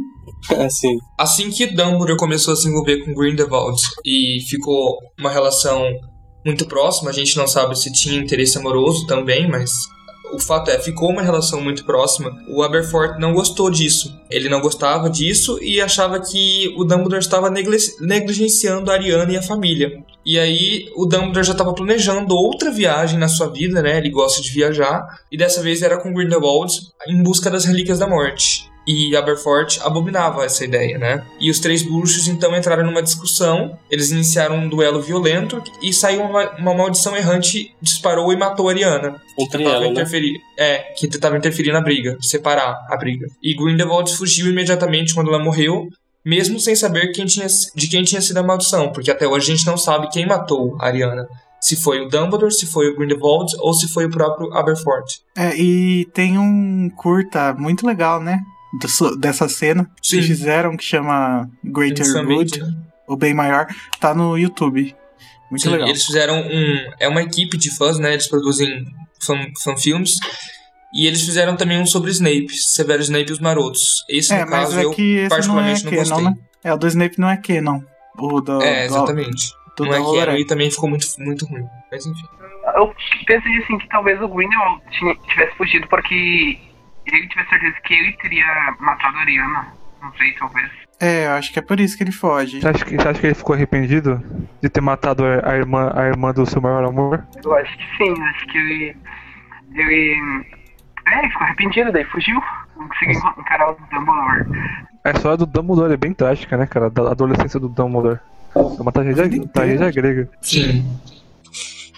[0.64, 0.98] assim.
[1.18, 5.84] Assim que Dumbledore começou a se envolver com Grindelwald e ficou uma relação
[6.44, 9.70] muito próxima, a gente não sabe se tinha interesse amoroso também, mas
[10.32, 12.36] o fato é, ficou uma relação muito próxima.
[12.48, 14.18] O Aberforth não gostou disso.
[14.30, 19.36] Ele não gostava disso e achava que o Dumbledore estava negli- negligenciando a Ariana e
[19.36, 20.04] a família.
[20.24, 23.98] E aí o Dumbledore já estava planejando outra viagem na sua vida, né?
[23.98, 26.72] Ele gosta de viajar e dessa vez era com Grindelwald
[27.08, 28.69] em busca das relíquias da morte.
[28.92, 31.24] E Aberforth abominava essa ideia, né?
[31.38, 33.78] E os três bruxos então entraram numa discussão.
[33.88, 38.72] Eles iniciaram um duelo violento e saiu uma, uma maldição errante, disparou e matou a
[38.72, 39.22] Ariana.
[39.38, 39.92] Entre Tentava ela, né?
[39.92, 43.28] interferir, é, que tentava interferir na briga, separar a briga.
[43.40, 45.86] E Grindelwald fugiu imediatamente quando ela morreu,
[46.24, 49.56] mesmo sem saber quem tinha, de quem tinha sido a maldição, porque até hoje a
[49.56, 51.28] gente não sabe quem matou a Ariana.
[51.60, 55.20] Se foi o Dumbledore, se foi o Grindelwald ou se foi o próprio Aberforth.
[55.36, 58.40] É, e tem um curta muito legal, né?
[58.78, 60.22] Do dessa cena que Sim.
[60.22, 62.74] fizeram que chama Greater Good, né?
[63.08, 63.66] o bem maior,
[63.98, 64.94] tá no YouTube.
[65.50, 65.88] Muito Sim, legal.
[65.88, 66.90] eles fizeram um.
[67.00, 68.12] É uma equipe de fãs, né?
[68.12, 68.84] Eles produzem
[69.20, 70.12] fan, fanfilmes.
[70.94, 74.04] E eles fizeram também um sobre Snape, Severo Snape e os Marotos.
[74.08, 76.24] Esse, É, no mas caso, é eu que esse não é particularmente não, canon, gostei.
[76.24, 76.34] né?
[76.64, 77.80] É, o do Snape não é canon.
[78.18, 79.52] O do, É, do- exatamente.
[79.76, 80.40] do não é que é.
[80.40, 81.64] e também ficou muito, muito ruim.
[81.92, 82.24] Mas enfim.
[82.76, 82.92] Eu
[83.26, 84.80] pensei assim que talvez o Grindelwald
[85.28, 86.58] tivesse fugido porque
[87.14, 89.66] ele tivesse certeza que ele teria matado a Ariana.
[90.02, 90.70] Não sei, talvez.
[90.98, 92.60] É, eu acho que é por isso que ele foge.
[92.60, 94.22] Você acha, que, você acha que ele ficou arrependido
[94.62, 97.26] de ter matado a, a irmã, a irmã do seu maior amor?
[97.42, 98.96] Eu acho que sim, acho que ele.
[99.74, 100.46] Ele.
[101.06, 102.40] É, ele ficou arrependido, daí fugiu.
[102.76, 104.46] Não conseguiu encarar o Dumbledore.
[105.02, 106.90] A história do Dumbledore é bem trágica, né, cara?
[106.90, 108.20] Da adolescência do Dumbledore.
[108.54, 110.28] É uma tragédia, tragédia grega.
[110.42, 110.84] Sim.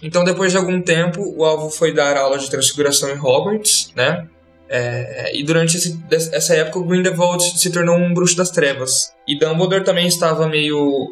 [0.01, 4.27] Então, depois de algum tempo, o alvo foi dar aula de transfiguração em Hogwarts, né?
[4.75, 9.12] É, e durante esse- essa época, o Grindelwald se tornou um bruxo das trevas.
[9.29, 11.07] E Dumbledore também estava meio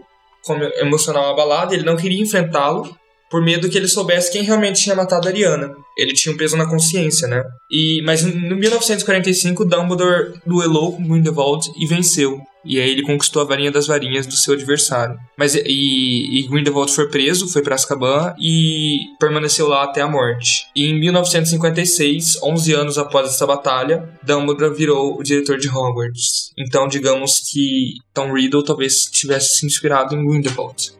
[0.78, 2.96] emocional abalado, ele não queria enfrentá-lo,
[3.30, 5.72] por medo que ele soubesse quem realmente tinha matado a Ariana.
[5.96, 7.44] Ele tinha um peso na consciência, né?
[7.70, 12.40] E, mas em no 1945, Dumbledore duelou com Grindelwald e venceu.
[12.64, 15.16] E aí ele conquistou a varinha das varinhas do seu adversário.
[15.36, 20.66] Mas e, e Grindelwald foi preso, foi para Azkaban e permaneceu lá até a morte.
[20.76, 26.52] E em 1956, 11 anos após essa batalha, Dumbledore virou o diretor de Hogwarts.
[26.58, 30.92] Então, digamos que Tom Riddle talvez tivesse se inspirado em Grindelwald.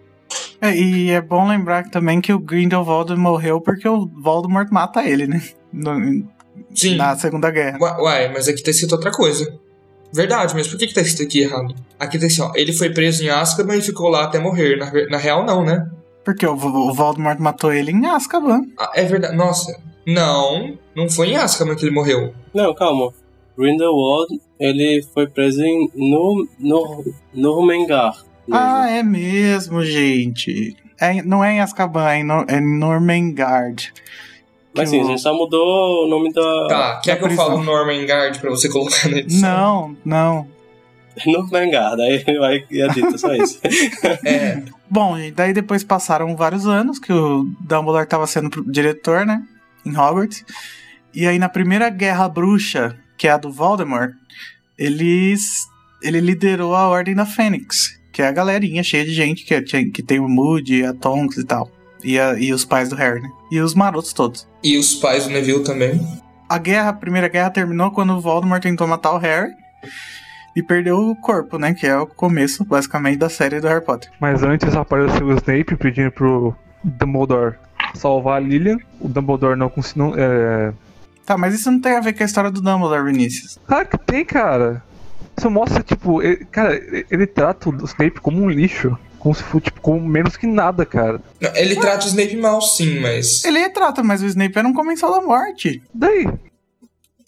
[0.60, 5.26] É, e é bom lembrar também que o Grindelwald morreu porque o Voldemort mata ele,
[5.26, 5.42] né?
[5.72, 6.26] No-
[6.74, 6.96] Sim.
[6.96, 7.78] na Segunda Guerra.
[7.80, 9.58] Uai, mas aqui tá escrito outra coisa.
[10.12, 11.74] Verdade, mas por que, que tá escrito aqui errado?
[11.98, 12.52] Aqui tá assim, ó.
[12.54, 14.76] Ele foi preso em Azkaban e ficou lá até morrer.
[14.76, 15.88] Na, na real, não, né?
[16.24, 18.62] Porque o, o Voldemort matou ele em Azkaban.
[18.78, 19.36] Ah, é verdade.
[19.36, 19.78] Nossa.
[20.06, 22.34] Não, não foi em Azkaban que ele morreu.
[22.54, 23.12] Não, calma.
[23.56, 27.04] Grindelwald, ele foi preso em no, no,
[27.34, 28.24] Normengar.
[28.50, 30.76] Ah, é mesmo, gente.
[30.98, 33.92] É, não é em Azkaban, é em, Nor é em Normengard.
[34.74, 36.66] Mas sim, a gente só mudou o nome da.
[36.68, 37.46] Tá, quer da que eu prisão.
[37.46, 39.96] fale Normengard pra você colocar na edição?
[40.04, 40.60] Não, não.
[41.26, 43.60] Normengar, daí vai é dito só isso.
[44.24, 49.42] É, Bom, e daí depois passaram vários anos que o Dumbledore estava sendo diretor, né?
[49.84, 50.44] Em Hogwarts.
[51.14, 54.12] E aí na primeira guerra bruxa, que é a do Voldemort,
[54.78, 55.66] eles,
[56.02, 59.60] ele liderou a Ordem da Fênix, que é a galerinha cheia de gente que,
[59.90, 61.70] que tem o Moody, a Tonks e tal.
[62.02, 63.30] E, a- e os pais do Harry, né?
[63.50, 64.46] E os marotos todos.
[64.62, 66.00] e os pais do Neville também.
[66.48, 69.52] A guerra, a primeira guerra terminou quando o Voldemort tentou matar o Harry
[70.56, 71.72] e perdeu o corpo, né?
[71.74, 74.10] Que é o começo, basicamente, da série do Harry Potter.
[74.20, 77.54] Mas antes apareceu o Snape pedindo pro Dumbledore
[77.94, 78.78] salvar a Lilian.
[79.00, 80.12] O Dumbledore não conseguiu.
[80.16, 80.72] É...
[81.24, 83.58] Tá, mas isso não tem a ver com a história do Dumbledore, Vinícius.
[83.66, 84.82] Claro que tem, cara.
[85.38, 88.98] Isso mostra, tipo, ele- cara, ele, ele trata o Snape como um lixo.
[89.20, 91.20] Como se fosse, tipo, como menos que nada, cara.
[91.40, 93.44] Não, Ele trata o Snape mal, sim, mas.
[93.44, 95.80] Ele retrata, mas o Snape era um comensal da morte.
[95.94, 96.26] Daí,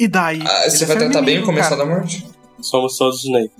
[0.00, 0.40] E daí?
[0.44, 1.76] Ah, você ele vai é tratar bem o cara.
[1.76, 2.26] da morte?
[2.60, 3.50] Somos todos Snape.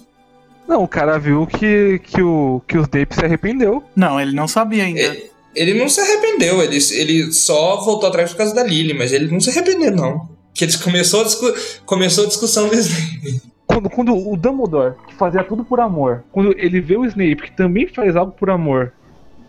[0.67, 3.85] não, o cara viu que, que, o, que o Snape se arrependeu.
[3.95, 5.01] Não, ele não sabia ainda.
[5.01, 5.31] É.
[5.55, 9.31] Ele não se arrependeu, ele, ele só voltou atrás por causa da Lily, mas ele
[9.31, 10.27] não se arrependeu, não.
[10.55, 11.55] Que eles começou a, discu-
[11.85, 13.43] começou a discussão do Snape.
[13.73, 17.53] Quando, quando o Dumbledore, que fazia tudo por amor, quando ele vê o Snape, que
[17.53, 18.93] também faz algo por amor,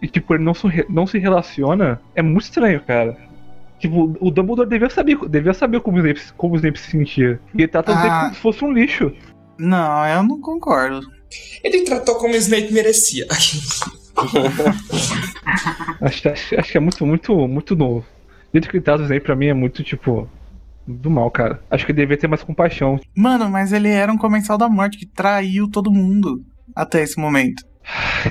[0.01, 3.17] e tipo, ele não se, não se relaciona, é muito estranho, cara.
[3.79, 7.39] Tipo, o Dumbledore devia saber, devia saber como, o Snape, como o Snape se sentia.
[7.53, 8.21] E ele trata o Snape Ah.
[8.21, 9.11] como se fosse um lixo.
[9.57, 11.01] Não, eu não concordo.
[11.63, 13.25] Ele tratou como o Snape merecia.
[16.01, 17.99] Acho, acho, acho que é muito, muito, muito novo.
[17.99, 18.05] O
[18.53, 20.29] jeito que ele trata o Snape pra mim é muito, tipo,
[20.87, 21.59] do mal, cara.
[21.71, 22.99] Acho que ele devia ter mais compaixão.
[23.15, 26.41] Mano, mas ele era um comensal da morte que traiu todo mundo
[26.75, 27.63] até esse momento.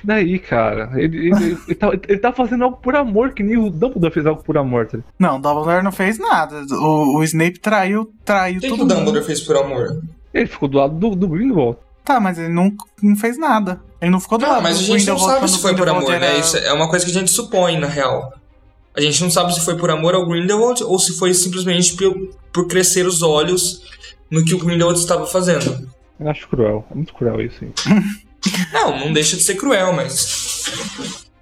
[0.03, 0.91] E daí, cara?
[0.95, 4.25] Ele, ele, ele, tá, ele tá fazendo algo por amor, que nem o Dumbledore fez
[4.27, 4.87] algo por amor.
[4.87, 4.99] Tá?
[5.19, 6.63] Não, o Dumbledore não fez nada.
[6.71, 8.95] O, o Snape traiu, traiu O que, que todo o mundo.
[8.97, 10.01] Dumbledore fez por amor?
[10.33, 11.77] Ele ficou do lado do, do Grindelwald.
[12.05, 12.73] Tá, mas ele não,
[13.03, 13.81] não fez nada.
[14.01, 15.89] Ele não ficou do Não, lado mas a gente não sabe se o foi por
[15.89, 16.17] amor, né?
[16.17, 18.33] era- Isso é uma coisa que a gente supõe, na real.
[18.95, 22.15] A gente não sabe se foi por amor ao Grindelwald ou se foi simplesmente por,
[22.53, 23.83] por crescer os olhos
[24.31, 25.89] no que o Grindelwald estava fazendo.
[26.21, 26.87] Eu acho cruel.
[26.91, 27.65] É muito cruel isso?
[28.73, 30.65] Não, não deixa de ser cruel, mas.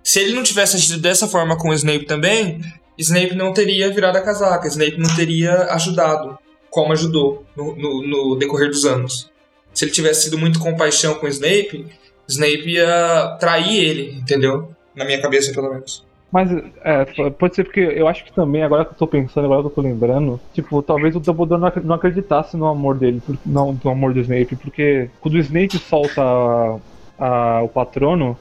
[0.05, 2.61] Se ele não tivesse agido dessa forma com o Snape também,
[2.99, 6.39] Snape não teria virado a casaca, Snape não teria ajudado,
[6.69, 9.31] como ajudou no, no- no decorrer dos anos.
[9.73, 11.87] Se ele tivesse sido muito compaixão com o Snape,
[12.29, 14.71] Snape ia trair ele, entendeu?
[14.95, 16.05] Na minha cabeça, pelo menos.
[16.33, 16.49] Mas,
[16.85, 19.67] é, pode ser porque eu acho que também, agora que eu tô pensando, agora que
[19.67, 23.77] eu tô lembrando, tipo, talvez o Dumbledore não ac- não acreditasse no amor dele, não,
[23.83, 26.79] no amor do Snape, porque quando o Snape solta a-
[27.19, 28.39] a- o patrono,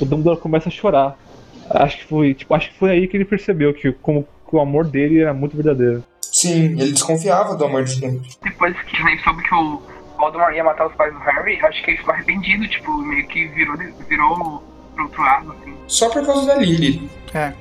[0.00, 1.16] o Dumbledore começa a chorar.
[1.70, 4.60] Acho que foi, tipo, acho que foi aí que ele percebeu que, como, que o
[4.60, 6.02] amor dele era muito verdadeiro.
[6.20, 8.20] Sim, ele desconfiava do amor de Snape.
[8.42, 9.80] Depois que o Snape soube que o
[10.18, 13.46] Voldemort ia matar os pais do Harry, acho que ele ficou arrependido, tipo, meio que
[13.48, 13.76] virou,
[14.08, 14.62] virou
[14.94, 15.74] pro outro lado, assim.
[15.86, 17.10] Só por causa da Lily.
[17.34, 17.52] É.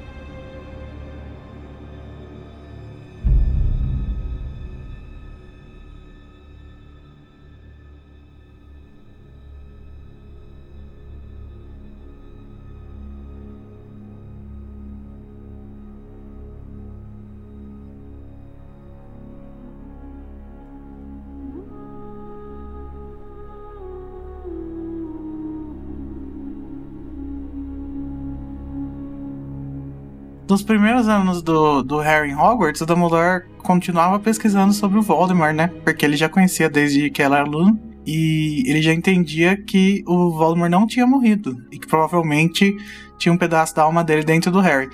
[30.51, 35.69] Nos primeiros anos do, do Harry Hogwarts, o Dumbledore continuava pesquisando sobre o Voldemort, né?
[35.85, 37.79] Porque ele já conhecia desde que ela era aluno.
[38.05, 41.55] E ele já entendia que o Voldemort não tinha morrido.
[41.71, 42.75] E que provavelmente
[43.17, 44.89] tinha um pedaço da alma dele dentro do Harry.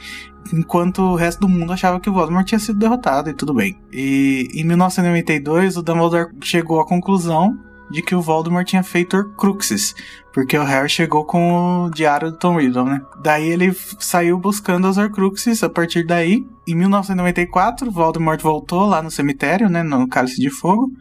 [0.54, 3.76] Enquanto o resto do mundo achava que o Voldemort tinha sido derrotado e tudo bem.
[3.92, 7.58] E em 1992, o Dumbledore chegou à conclusão
[7.90, 9.96] de que o Voldemort tinha feito Horcruxes,
[10.34, 13.02] porque o Harry chegou com o diário do Tom Riddle, né?
[13.22, 16.46] Daí ele saiu buscando as Horcruxes a partir daí.
[16.68, 20.92] Em 1994, Voldemort voltou lá no cemitério, né, no Cálice de Fogo,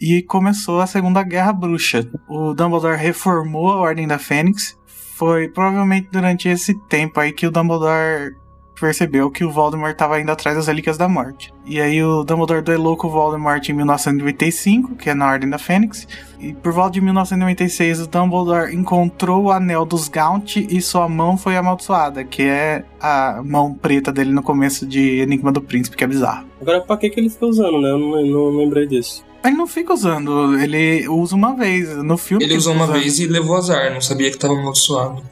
[0.00, 2.08] e começou a Segunda Guerra Bruxa.
[2.28, 4.76] O Dumbledore reformou a Ordem da Fênix.
[5.16, 8.32] Foi provavelmente durante esse tempo aí que o Dumbledore
[8.78, 11.52] percebeu que o Voldemort estava indo atrás das Relíquias da Morte.
[11.66, 15.58] E aí o Dumbledore duelou com o Voldemort em 1995, que é na Ordem da
[15.58, 16.06] Fênix.
[16.40, 21.36] E por volta de 1996, o Dumbledore encontrou o Anel dos Gaunt e sua mão
[21.36, 26.04] foi amaldiçoada, que é a mão preta dele no começo de Enigma do Príncipe, que
[26.04, 26.46] é bizarro.
[26.60, 27.90] Agora, pra que, que ele fica usando, né?
[27.90, 29.24] Eu não, não lembrei disso.
[29.44, 31.96] Ele não fica usando, ele usa uma vez.
[32.02, 32.44] No filme.
[32.44, 32.98] Ele usou uma usando.
[32.98, 35.22] vez e levou azar, não sabia que tava amaldiçoado.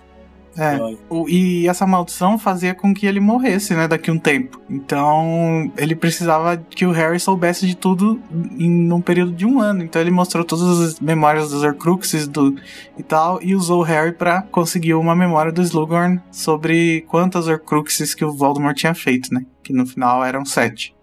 [0.58, 0.78] É.
[1.10, 4.60] O- E essa maldição fazia com que ele morresse, né, daqui a um tempo.
[4.70, 8.20] Então, ele precisava que o Harry soubesse de tudo
[8.58, 9.82] em um período de um ano.
[9.82, 12.54] Então, ele mostrou todas as memórias dos Horcruxes do,
[12.98, 18.14] e tal, e usou o Harry pra conseguir uma memória do Slughorn sobre quantas Horcruxes
[18.14, 19.44] que o Voldemort tinha feito, né?
[19.62, 20.94] Que no final eram sete.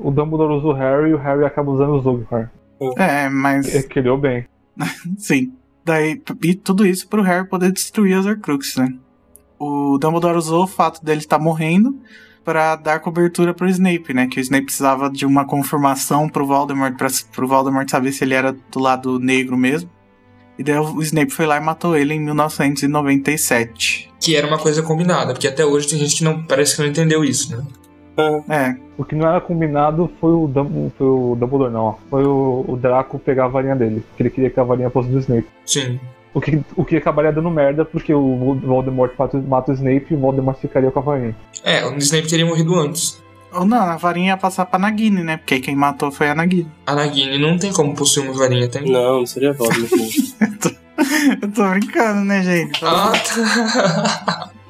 [0.00, 2.50] O Dumbledore usa o Harry e o Harry acaba usando o Zolgar.
[2.96, 3.72] É, mas...
[3.74, 4.44] Ele criou bem.
[5.18, 5.52] Sim.
[5.84, 8.94] Daí, e tudo isso pro Harry poder destruir as Horcruxes, né?
[9.64, 11.96] O Dumbledore usou o fato dele estar morrendo
[12.44, 14.26] pra dar cobertura pro Snape, né?
[14.26, 18.34] Que o Snape precisava de uma confirmação pro Voldemort, pra, pro Voldemort saber se ele
[18.34, 19.88] era do lado negro mesmo.
[20.58, 24.10] E daí o Snape foi lá e matou ele em 1997.
[24.20, 26.88] Que era uma coisa combinada, porque até hoje tem gente que não parece que não
[26.88, 27.64] entendeu isso, né?
[28.48, 31.96] É, O que não era combinado foi o, Dum- foi o Dumbledore, não.
[32.10, 34.04] Foi o, o Draco pegar a varinha dele.
[34.16, 35.46] Que ele queria que a varinha fosse do Snape.
[35.64, 35.98] Sim.
[36.34, 39.12] O que, o que acabaria dando merda porque o Voldemort
[39.46, 41.36] mata, o Snape e o Voldemort ficaria com a varinha.
[41.62, 43.22] É, o Snape teria morrido antes.
[43.52, 45.36] ou não, a varinha ia passar pra Nagini, né?
[45.36, 46.70] Porque quem matou foi a Nagini.
[46.86, 48.90] A Nagini não tem como possuir uma varinha, tem?
[48.90, 49.90] Não, não seria Voldemort.
[50.40, 50.82] não.
[51.42, 52.84] Eu tô brincando, né, gente?
[52.84, 54.50] Ah, tá.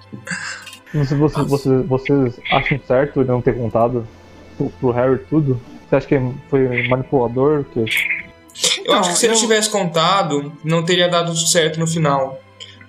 [0.94, 4.06] Não sei se vocês, vocês, vocês acham certo ele não ter contado
[4.58, 5.58] pro, pro Harry tudo?
[5.88, 7.64] Você acha que foi manipulador?
[7.72, 7.84] Que...
[8.85, 12.39] eu acho que se ele eu- tivesse contado, não teria dado certo no final.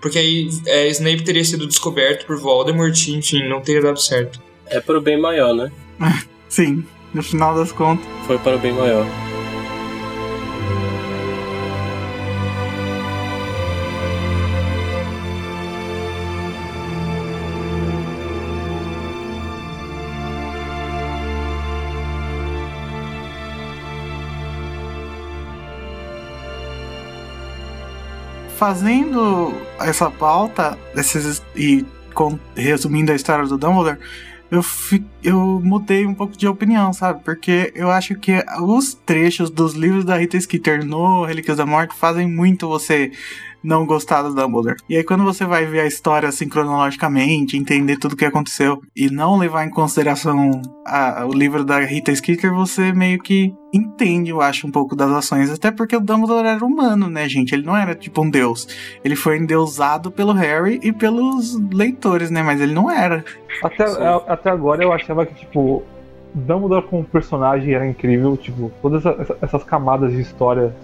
[0.02, 4.42] Porque aí é, Snape teria sido descoberto por Voldemort, e, enfim, não teria dado certo.
[4.68, 5.72] É pro bem maior, né?
[6.50, 8.06] Sim, no final das contas.
[8.28, 9.06] Foi para o bem maior.
[28.68, 33.98] Fazendo essa pauta esses, e com- resumindo a história do Dumbledore,
[34.50, 37.22] eu, fi- eu mudei um pouco de opinião, sabe?
[37.26, 41.94] Porque eu acho que os trechos dos livros da Rita Skeeter no Relíquias da Morte
[41.94, 43.12] fazem muito você
[43.64, 44.76] não gostar do Dumbledore.
[44.90, 48.82] E aí quando você vai ver a história assim cronologicamente, entender tudo o que aconteceu
[48.96, 50.52] e não levar em consideração
[50.86, 55.10] a- o livro da Rita Skeeter, você meio que entende, eu acho, um pouco das
[55.12, 55.50] ações.
[55.50, 57.54] Até porque o Dumbledore era humano, né, gente?
[57.54, 58.68] Ele não era tipo um deus.
[59.04, 62.44] Ele foi endeusado pelo Harry e pelos leitores, né?
[62.44, 63.24] Mas ele não era.
[63.64, 63.86] Até,
[64.28, 65.82] até agora eu achava que, tipo,
[66.36, 70.76] Dumbledore como personagem era incrível, tipo, todas essa- essas camadas de história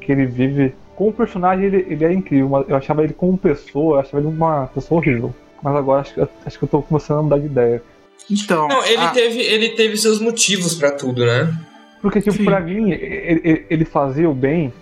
[0.00, 0.74] que ele vive.
[0.98, 4.26] Como personagem ele, ele é incrível, mas eu achava ele como pessoa, eu achava ele
[4.26, 5.32] uma pessoa horrível.
[5.62, 7.80] Mas agora acho, que- acho que eu tô começando a mudar de ideia.
[8.28, 8.66] Então.
[8.66, 11.56] Não, ele, a- teve, ele teve seus motivos pra tudo, né?
[12.02, 12.44] Porque, tipo, Sim.
[12.44, 14.72] pra mim, ele, ele- ele fazia o bem,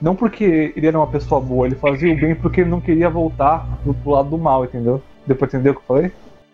[0.00, 3.10] não porque ele era uma pessoa boa, ele fazia o bem porque ele não queria
[3.10, 5.02] voltar pro, pro lado do mal, entendeu?
[5.26, 6.10] Depois entendeu o que eu falei?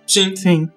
[0.09, 0.35] Sim.
[0.35, 0.69] Sim.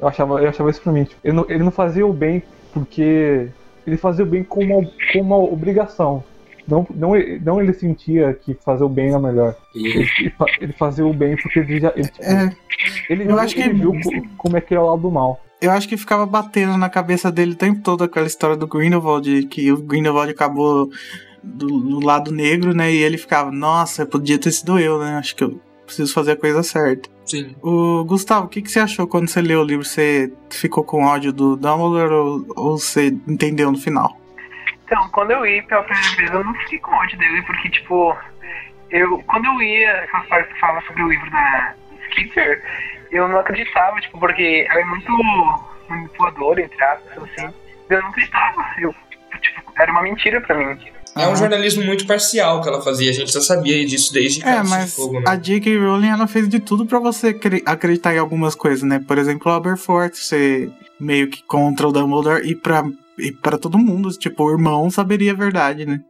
[0.00, 1.04] Eu achava, eu achava isso pra mim.
[1.04, 2.42] Tipo, ele, não, ele não fazia o bem
[2.74, 3.46] porque.
[3.86, 6.24] Ele fazia o bem como uma, como uma obrigação.
[6.68, 7.12] Não, não,
[7.42, 9.56] não ele sentia que fazer o bem era melhor.
[9.74, 11.92] Ele, ele fa- ele fazia o bem porque ele já.
[11.96, 12.54] Ele, tipo, É,
[13.08, 15.10] ele, eu viu- acho que- ele viu co- como é que é o lado do
[15.10, 15.40] mal.
[15.62, 19.46] eu acho que ficava batendo na cabeça dele o tempo todo aquela história do Grindelwald,
[19.46, 20.90] que o Grindelwald acabou
[21.42, 22.92] do, do lado negro, né?
[22.92, 25.16] E ele ficava, nossa, podia ter sido eu, né?
[25.16, 27.08] Acho que eu preciso fazer a coisa certa.
[27.24, 27.54] Sim.
[27.62, 29.84] O Gustavo, o que, que você achou quando você leu o livro?
[29.84, 34.16] Você ficou com ódio do Dumbledore ou, ou você entendeu no final?
[34.90, 38.16] Então, quando eu ia pela primeira vez, eu não fiquei com ódio dele, porque, tipo,
[38.90, 41.74] eu, quando eu ia aquelas partes que fala sobre o livro da
[42.10, 42.62] Skeeter,
[43.12, 45.12] eu não acreditava, tipo, porque ela é muito
[45.88, 47.54] manipuladora, entre aspas, assim.
[47.90, 48.64] Eu não acreditava.
[48.78, 48.94] Eu,
[49.40, 50.78] tipo, era uma mentira pra mim.
[51.16, 54.44] É um jornalismo muito parcial que ela fazia, a gente já sabia disso desde É,
[54.44, 55.24] Cálice de mas Fogo, né?
[55.26, 55.78] a J.K.
[55.78, 59.00] Rowling ela fez de tudo pra você cre- acreditar em algumas coisas, né?
[59.06, 60.70] Por exemplo, o Aberforth ser
[61.00, 62.84] meio que contra o Dumbledore e pra,
[63.18, 66.00] e pra todo mundo, tipo, o irmão saberia a verdade, né?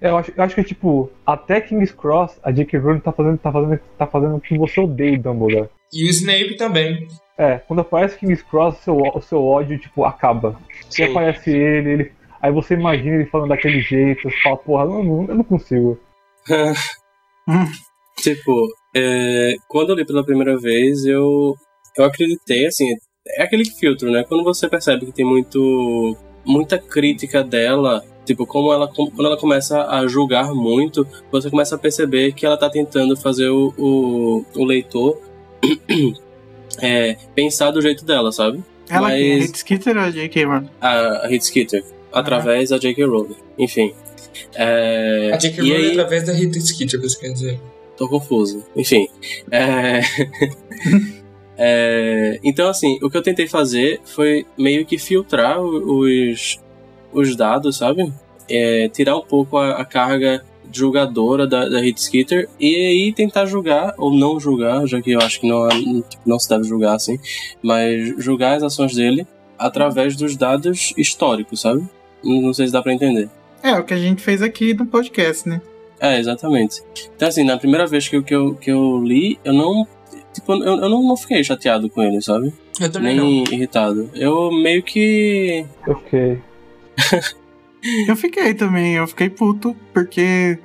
[0.00, 2.78] Eu acho, eu acho que, tipo, até King's Cross, a J.K.
[2.78, 5.68] Rowling tá fazendo, tá, fazendo, tá fazendo que você odeie Dumbledore.
[5.92, 7.08] E o Snape também.
[7.38, 10.58] É, quando aparece King's Cross, o seu, o seu ódio, tipo, acaba.
[10.90, 11.04] E Sim.
[11.04, 12.12] aparece ele, ele.
[12.40, 15.98] Aí você imagina ele falando daquele jeito, você fala, porra, não, não, eu não consigo.
[18.18, 21.54] Tipo, é, quando eu li pela primeira vez, eu,
[21.96, 22.86] eu acreditei, assim,
[23.36, 24.24] é aquele filtro, né?
[24.24, 26.16] Quando você percebe que tem muito
[26.46, 31.78] muita crítica dela, tipo, como ela, quando ela começa a julgar muito, você começa a
[31.78, 35.20] perceber que ela tá tentando fazer o, o, o leitor
[36.80, 38.62] é, pensar do jeito dela, sabe?
[38.88, 39.12] Ela Mas-?
[39.20, 40.44] A Rita Skeeter ou a J.K.
[40.44, 40.70] Rowling?
[40.80, 43.04] A, Hit Skitter, através da J.K.
[43.04, 43.36] Rowling.
[43.58, 43.92] Enfim.
[44.54, 45.60] É, A J.K.
[45.60, 47.60] Rowling aí- através da Rita Skeeter, que você quer dizer.
[47.96, 48.62] Tô confuso.
[48.76, 49.08] Enfim.
[49.50, 50.00] É...
[51.56, 56.60] é, Então, assim, o que eu tentei fazer foi meio que filtrar os,
[57.12, 58.12] os dados, sabe?
[58.48, 63.46] É, tirar um pouco a, a carga julgadora da, da Hit Skitter e aí tentar
[63.46, 65.68] julgar, ou não julgar, já que eu acho que não,
[66.24, 67.18] não se deve julgar assim,
[67.62, 69.26] mas julgar as ações dele
[69.58, 71.88] através dos dados históricos, sabe?
[72.22, 73.28] Não não sei se dá pra entender.
[73.62, 75.60] É, o que a gente fez aqui no podcast, né?
[75.98, 76.82] É, exatamente.
[77.14, 79.86] Então, assim, na primeira vez que eu, que eu, que eu li, eu não.
[80.36, 82.52] Tipo, eu, eu não, não fiquei chateado com ele, sabe?
[82.80, 83.52] Eu também Nem não.
[83.52, 84.08] irritado.
[84.14, 85.66] Eu meio que.
[85.86, 86.38] Eu fiquei.
[88.08, 90.58] Eu fiquei também, eu fiquei puto, porque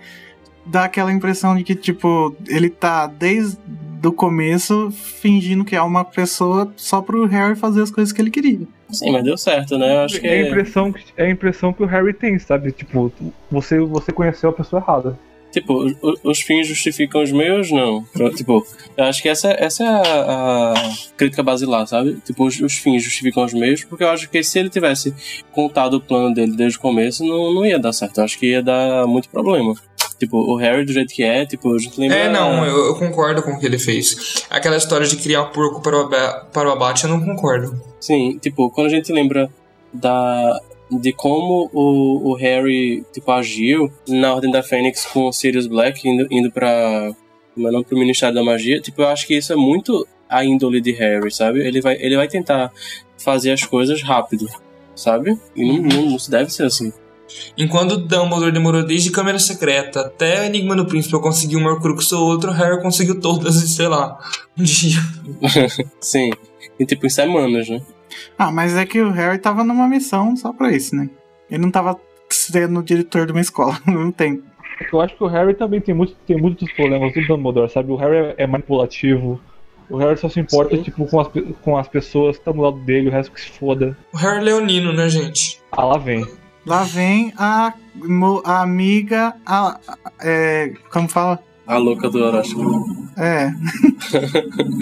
[0.66, 3.60] dá aquela impressão de que, tipo, ele tá desde
[4.04, 8.32] o começo fingindo que é uma pessoa só pro Harry fazer as coisas que ele
[8.32, 8.62] queria.
[8.90, 9.98] Sim, mas deu certo, né?
[9.98, 10.26] Eu acho que.
[10.28, 12.72] É a impressão, que- é a impressão que o Harry tem, sabe?
[12.72, 13.12] Tipo,
[13.52, 15.20] você, você conheceu a pessoa errada.
[15.52, 15.86] Tipo,
[16.24, 18.06] os fins justificam os meios, não.
[18.36, 22.18] Tipo, eu acho que essa, essa é a, a crítica basilar, sabe?
[22.26, 25.14] Tipo, os, os fins justificam os meios, porque eu acho que se ele tivesse
[25.52, 28.20] contado o plano dele desde o começo, não, não ia dar certo.
[28.20, 29.76] Eu acho que ia dar muito problema.
[30.18, 32.18] Tipo, o Harry do jeito que é, tipo, a gente lembra.
[32.18, 34.46] É, não, eu, eu concordo com o que ele fez.
[34.50, 36.10] Aquela história de criar porco para o,
[36.52, 37.82] para o abate, eu não concordo.
[38.00, 39.50] Sim, tipo, quando a gente lembra
[39.92, 40.60] da,
[40.92, 46.08] de como o, o Harry, tipo, agiu na Ordem da Fênix com o Sirius Black
[46.08, 47.14] indo, indo pra...
[47.54, 47.86] Como é o nome?
[47.86, 48.82] Pro Ministério da Magia.
[48.82, 51.60] Tipo, eu acho que isso é muito a índole de Harry, sabe?
[51.60, 52.72] Ele vai, ele vai tentar
[53.18, 54.48] fazer as coisas rápido,
[54.96, 55.38] sabe?
[55.56, 56.94] E não, não, não deve ser assim.
[57.58, 62.26] Enquanto Dumbledore demorou desde Câmara Secreta até Enigma do Príncipe eu conseguir um Horcrux ou
[62.28, 64.18] outro, Harry conseguiu todas sei lá,
[64.58, 65.00] um dia.
[66.00, 66.32] Sim.
[66.80, 67.82] E tipo, em semanas, né?
[68.38, 71.10] Ah, mas é que o Harry tava numa missão só pra isso, né?
[71.50, 72.00] Ele não tava
[72.30, 74.44] sendo diretor de uma escola ao mesmo tempo.
[74.92, 77.92] Eu acho que o Harry também tem, muito, tem muitos problemas do Dumbledore, sabe?
[77.92, 79.40] O Harry é manipulativo.
[79.90, 80.84] O Harry só se importa, Sim.
[80.84, 81.28] tipo, com as,
[81.62, 83.96] com as pessoas que estão do lado dele, o resto que se foda.
[84.14, 85.60] O Harry é Leonino, né, gente?
[85.72, 86.26] Ah, lá vem.
[86.66, 89.34] Lá vem a, mo- a amiga.
[89.46, 91.40] A, a- é, como fala?
[91.68, 93.08] A louca do horóscopo.
[93.18, 93.52] É.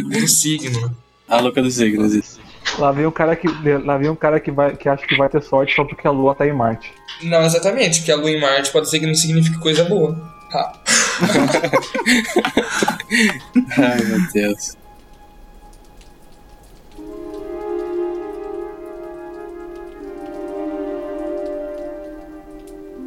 [0.10, 0.96] Do signo.
[1.28, 2.40] A louca dos signos, isso.
[2.78, 3.48] Lá vem um cara que.
[3.84, 6.12] Lá vem um cara que, vai, que acha que vai ter sorte só porque a
[6.12, 6.94] lua tá em Marte.
[7.24, 10.16] Não, exatamente, porque a lua em Marte pode ser que não signifique coisa boa.
[10.54, 10.74] Ah,
[13.78, 14.78] Ai, meu Deus.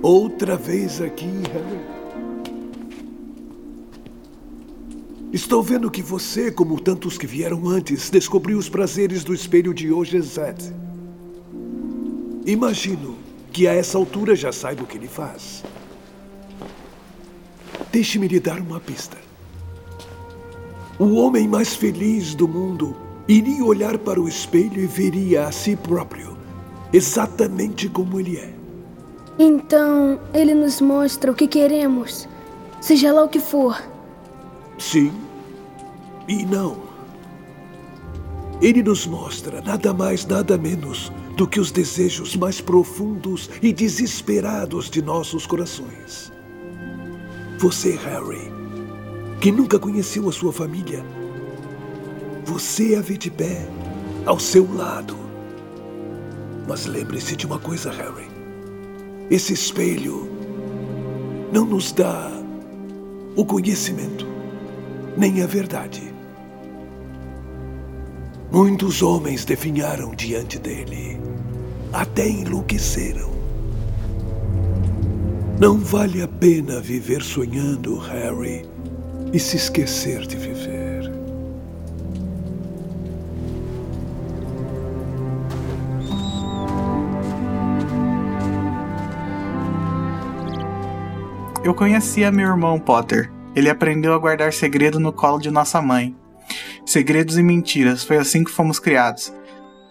[0.03, 1.91] Outra vez aqui, Harry.
[5.33, 9.91] Estou vendo que você, como tantos que vieram antes, descobriu os prazeres do espelho de
[9.91, 10.70] Ogezet.
[12.45, 13.16] Imagino
[13.51, 15.64] que a essa altura já saiba o que ele faz.
[17.91, 19.16] Deixe-me lhe dar uma pista.
[20.99, 22.95] O homem mais feliz do mundo
[23.26, 26.37] iria olhar para o espelho e veria a si próprio,
[26.93, 28.53] exatamente como ele é.
[29.39, 32.28] Então, ele nos mostra o que queremos,
[32.83, 33.91] seja lá o que for.
[34.79, 35.12] Sim
[36.29, 36.77] e não.
[38.61, 44.89] Ele nos mostra nada mais, nada menos do que os desejos mais profundos e desesperados
[44.89, 46.33] de nossos corações.
[47.59, 48.53] Você, Harry,
[49.41, 51.05] que nunca conheceu a sua família,
[52.45, 53.68] você a vê de pé
[54.27, 55.16] ao seu lado.
[56.68, 58.31] Mas lembre-se de uma coisa, Harry.
[59.31, 60.29] Esse espelho
[61.53, 62.31] não nos dá
[63.35, 64.27] o conhecimento,
[65.17, 66.13] nem a verdade.
[68.51, 71.19] Muitos homens definharam diante dele,
[71.93, 73.31] até enlouqueceram.
[75.59, 78.67] Não vale a pena viver sonhando, Harry,
[79.33, 81.11] e se esquecer de viver.
[91.65, 93.31] Eu conhecia meu irmão Potter.
[93.55, 96.14] Ele aprendeu a guardar segredo no colo de nossa mãe.
[96.84, 99.32] Segredos e mentiras, foi assim que fomos criados.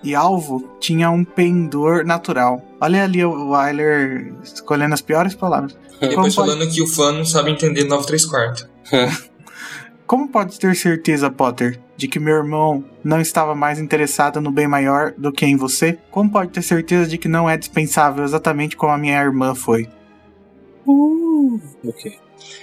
[0.04, 2.62] E Alvo tinha um pendor natural.
[2.80, 5.78] Olha ali o Wyler escolhendo as piores palavras.
[6.02, 8.68] Depois pode, falando que o fã não sabe entender 9 3 quartos.
[10.08, 14.68] como pode ter certeza, Potter, de que meu irmão não estava mais interessado no bem
[14.68, 16.00] maior do que em você?
[16.10, 19.88] Como pode ter certeza de que não é dispensável exatamente como a minha irmã foi?
[21.86, 22.20] Ok.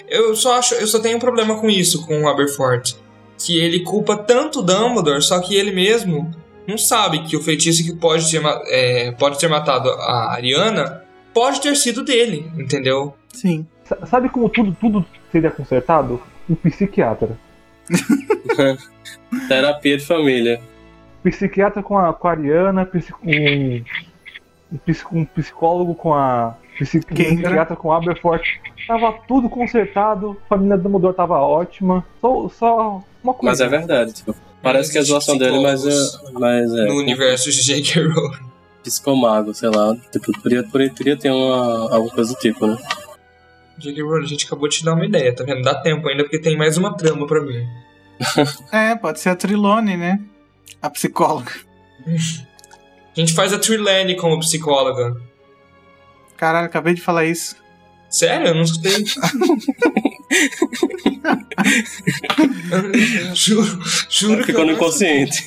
[0.08, 2.94] Eu só acho, eu só tenho um problema com isso, com o Aberforth.
[3.38, 6.30] Que ele culpa tanto o Dumbledore, só que ele mesmo
[6.66, 11.60] não sabe que o feitiço que pode ter, é, pode ter matado a Ariana pode
[11.60, 13.14] ter sido dele, entendeu?
[13.32, 13.66] Sim.
[13.84, 16.20] Sa- Sabe como tudo, tudo seria consertado?
[16.50, 17.38] Um psiquiatra.
[19.48, 20.60] Terapia de família.
[21.22, 23.82] Psiquiatra com a, com a Ariana, psi- um,
[24.72, 24.78] um,
[25.20, 26.56] um psicólogo com a.
[26.80, 28.44] um psiquiatra com a Aberforth.
[28.88, 32.02] Tava tudo consertado, a família do Dumbledore tava ótima.
[32.22, 33.50] Só, só uma coisa.
[33.50, 34.34] Mas é verdade, tipo.
[34.62, 38.02] Parece que é a zoação dele, mas é, mas é No universo de J.K.
[38.08, 38.48] Rowling.
[38.82, 39.94] psicomago, sei lá.
[40.10, 42.78] Tipo, poderia, poderia, poderia ter uma, alguma coisa do tipo, né?
[43.76, 44.02] J.K.
[44.02, 45.62] Rowling, a gente acabou de te dar uma ideia, tá vendo?
[45.62, 47.62] Dá tempo ainda, porque tem mais uma trama pra mim.
[48.72, 50.18] É, pode ser a Trilone, né?
[50.82, 51.52] A psicóloga.
[52.06, 55.14] A gente faz a Trilane como psicóloga.
[56.36, 57.54] Caralho, acabei de falar isso.
[58.10, 58.48] Sério?
[58.48, 59.04] Eu não escutei.
[63.34, 63.78] juro,
[64.08, 65.44] juro que Ficou eu no inconsciente.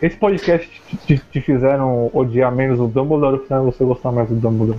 [0.00, 4.28] Esse podcast te, te- te fizeram odiar menos o Dumbledore ou fizeram você gostar mais
[4.28, 4.78] do Dumbledore?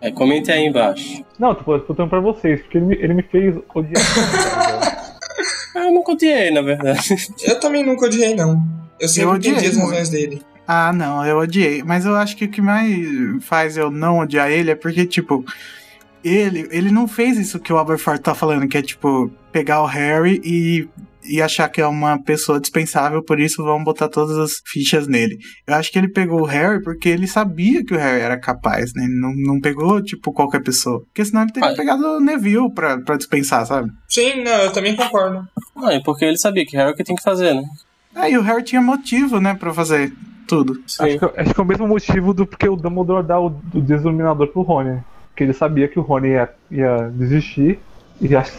[0.00, 1.22] É, comente aí embaixo.
[1.38, 4.02] Não, tipo, eu tô falando pra vocês, porque ele me, ele me fez odiar.
[5.76, 7.00] Ah, eu nunca odiei, na verdade.
[7.44, 8.60] Eu também nunca odiei, não.
[8.98, 10.42] Eu sempre odiei entendi as razões dele.
[10.72, 11.82] Ah, não, eu odiei.
[11.82, 12.88] Mas eu acho que o que mais
[13.44, 15.44] faz eu não odiar ele é porque, tipo,
[16.22, 19.86] ele, ele não fez isso que o Aberforth tá falando, que é, tipo, pegar o
[19.86, 20.88] Harry e,
[21.24, 25.38] e achar que é uma pessoa dispensável, por isso vão botar todas as fichas nele.
[25.66, 28.92] Eu acho que ele pegou o Harry porque ele sabia que o Harry era capaz,
[28.94, 29.02] né?
[29.06, 31.00] Ele não, não pegou, tipo, qualquer pessoa.
[31.06, 31.74] Porque senão ele teria Ah.
[31.74, 33.90] pegado o Neville pra, pra dispensar, sabe?
[34.08, 35.44] Sim, não, eu também concordo.
[35.74, 37.62] Não, é porque ele sabia que Harry é o que tem que fazer, né?
[38.14, 40.12] Aí o Harry tinha motivo, né, pra fazer
[40.50, 40.82] tudo.
[40.86, 41.04] Sim.
[41.04, 43.80] Acho que, acho que é o mesmo motivo do porque o Dumbledore dá o, o
[43.80, 45.00] desiluminador pro Rony.
[45.28, 47.78] Porque ele sabia que o Rony ia, ia desistir
[48.20, 48.50] e ach,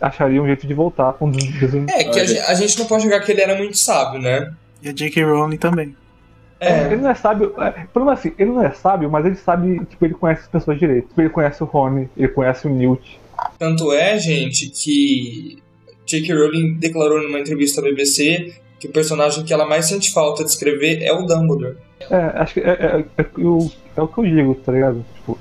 [0.00, 2.00] acharia um jeito de voltar com o desiluminador.
[2.00, 4.52] É, que a, a gente não pode jogar que ele era muito sábio, né?
[4.82, 5.24] E a J.K.
[5.24, 5.96] Rowling também.
[6.58, 6.86] É.
[6.86, 7.54] Ele não é sábio.
[7.60, 10.78] É, problema assim, ele não é sábio, mas ele sabe, tipo, ele conhece as pessoas
[10.78, 11.08] direito.
[11.08, 13.20] Tipo, ele conhece o Rony, ele conhece o Newt.
[13.58, 15.62] Tanto é, gente, que
[16.06, 16.34] J.K.
[16.34, 20.50] Rowling declarou numa entrevista à BBC que o personagem que ela mais sente falta de
[20.50, 21.76] escrever é o Dumbledore.
[22.10, 25.04] É, acho que é, é, é, o- é o que eu digo, tá ligado?
[25.14, 25.38] Tipo,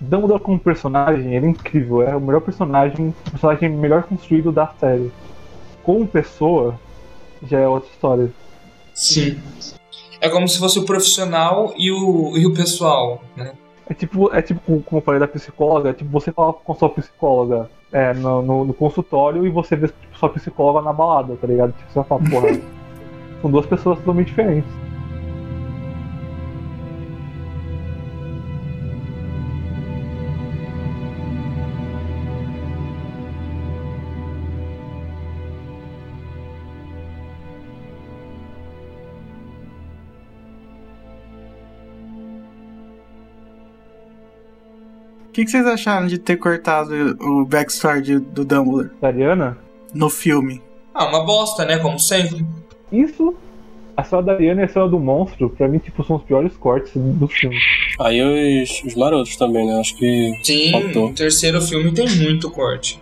[0.00, 4.66] Dumbledore como personagem, ele é incrível, é o melhor personagem, o personagem melhor construído da
[4.80, 5.10] série.
[5.82, 6.78] Como pessoa,
[7.46, 8.30] já é outra história.
[8.94, 9.38] Sim.
[10.20, 13.52] É como se fosse o profissional e o, e o pessoal, né?
[13.88, 16.74] É tipo, é tipo, como- eu falei da psicóloga, é tipo você falar com a
[16.76, 21.36] sua psicóloga é, no, no, no consultório e você vê tipo, sua psicóloga na balada,
[21.36, 21.72] tá ligado?
[21.72, 22.60] Tipo, você vai falar, porra,
[23.40, 24.70] são duas pessoas totalmente diferentes.
[45.28, 49.56] O que, que vocês acharam de ter cortado o backstory do Dumbledore Dariana,
[49.94, 50.60] no filme?
[50.92, 51.78] Ah, uma bosta, né?
[51.78, 52.44] Como sempre.
[52.92, 53.34] Isso,
[53.96, 56.56] a história da Ariana e a história do monstro, pra mim, tipo, são os piores
[56.56, 57.56] cortes do filme.
[58.00, 59.78] Aí os, os marotos também, né?
[59.80, 60.32] Acho que.
[60.42, 61.06] Sim, Faltou.
[61.08, 63.00] o terceiro filme tem muito corte.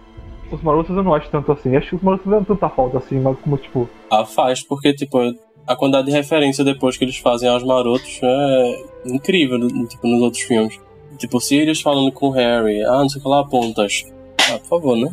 [0.51, 1.75] Os marotos eu não acho tanto assim.
[1.77, 5.19] Acho que os marotos não tanta falta assim, mas como, tipo, Ah, faz, porque, tipo,
[5.67, 9.59] a quantidade de referência depois que eles fazem aos marotos é incrível,
[9.89, 10.79] tipo, nos outros filmes.
[11.19, 14.05] Tipo, Sirius falando com o Harry, ah, não sei o que lá, pontas.
[14.51, 15.13] Ah, por favor, né?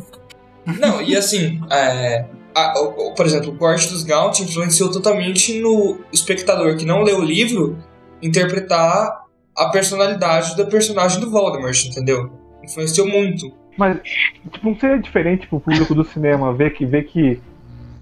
[0.78, 2.74] Não, e assim, é, a-
[3.16, 7.76] por exemplo, o corte dos Gaunt influenciou totalmente no espectador que não leu o livro
[8.22, 9.24] interpretar
[9.56, 12.30] a personalidade da personagem do Voldemort, entendeu?
[12.62, 13.52] Influenciou muito.
[13.76, 14.00] Mas,
[14.52, 17.40] tipo, não seria diferente pro público do cinema ver que, ver que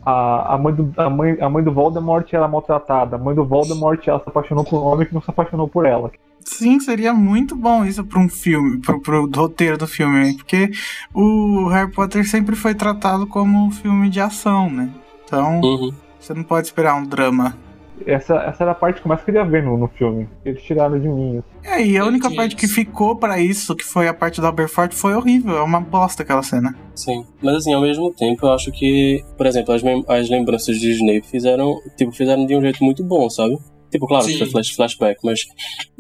[0.05, 3.45] a, a, mãe do, a, mãe, a mãe do Voldemort era maltratada, a mãe do
[3.45, 6.11] Voldemort ela se apaixonou por um homem que não se apaixonou por ela.
[6.45, 10.35] Sim, seria muito bom isso pra um filme, pro, pro roteiro do filme, hein?
[10.37, 10.71] porque
[11.15, 14.91] o Harry Potter sempre foi tratado como um filme de ação, né?
[15.25, 15.93] Então, Uhum.
[16.21, 17.57] você não pode esperar um drama.
[18.05, 20.29] Essa, essa era a parte que eu mais queria ver no, no filme.
[20.45, 21.39] Eles tiraram de mim.
[21.39, 21.69] assim.
[21.71, 22.37] É, e a única Entendi.
[22.37, 25.57] parte que ficou pra isso, que foi a parte do Aberforth, foi horrível.
[25.57, 26.75] É uma bosta aquela cena.
[26.97, 27.25] Sim.
[27.41, 31.23] Mas assim, ao mesmo tempo, eu acho que, por exemplo, as, as lembranças de Snape
[31.29, 33.57] fizeram, tipo, fizeram de um jeito muito bom, sabe?
[33.93, 34.39] Tipo, claro, Sim.
[34.39, 35.41] foi flash, flashback, mas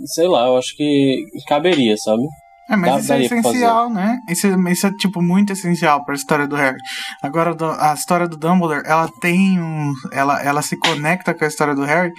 [0.06, 2.22] sei lá, eu acho que caberia, sabe?
[2.70, 4.18] É, mas Dá- isso é essencial, né?
[4.30, 6.78] Isso é, isso é, tipo, muito essencial pra história do Harry.
[7.22, 9.92] Agora, do- a história do Dumbledore, ela tem um...
[10.12, 12.10] Ela, ela se conecta com a história do Harry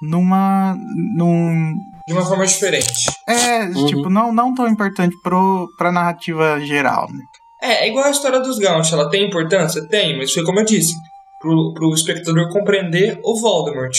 [0.00, 0.74] numa...
[1.16, 1.74] num...
[2.06, 3.10] De uma forma diferente.
[3.28, 3.86] É, Uhum.
[3.86, 7.20] tipo, não, não tão importante pro, pra narrativa geral, né?
[7.62, 9.86] É, é igual a história dos Gaunt, ela tem importância?
[9.88, 10.94] Tem, mas foi como eu disse,
[11.40, 13.94] pro, pro espectador compreender o Voldemort.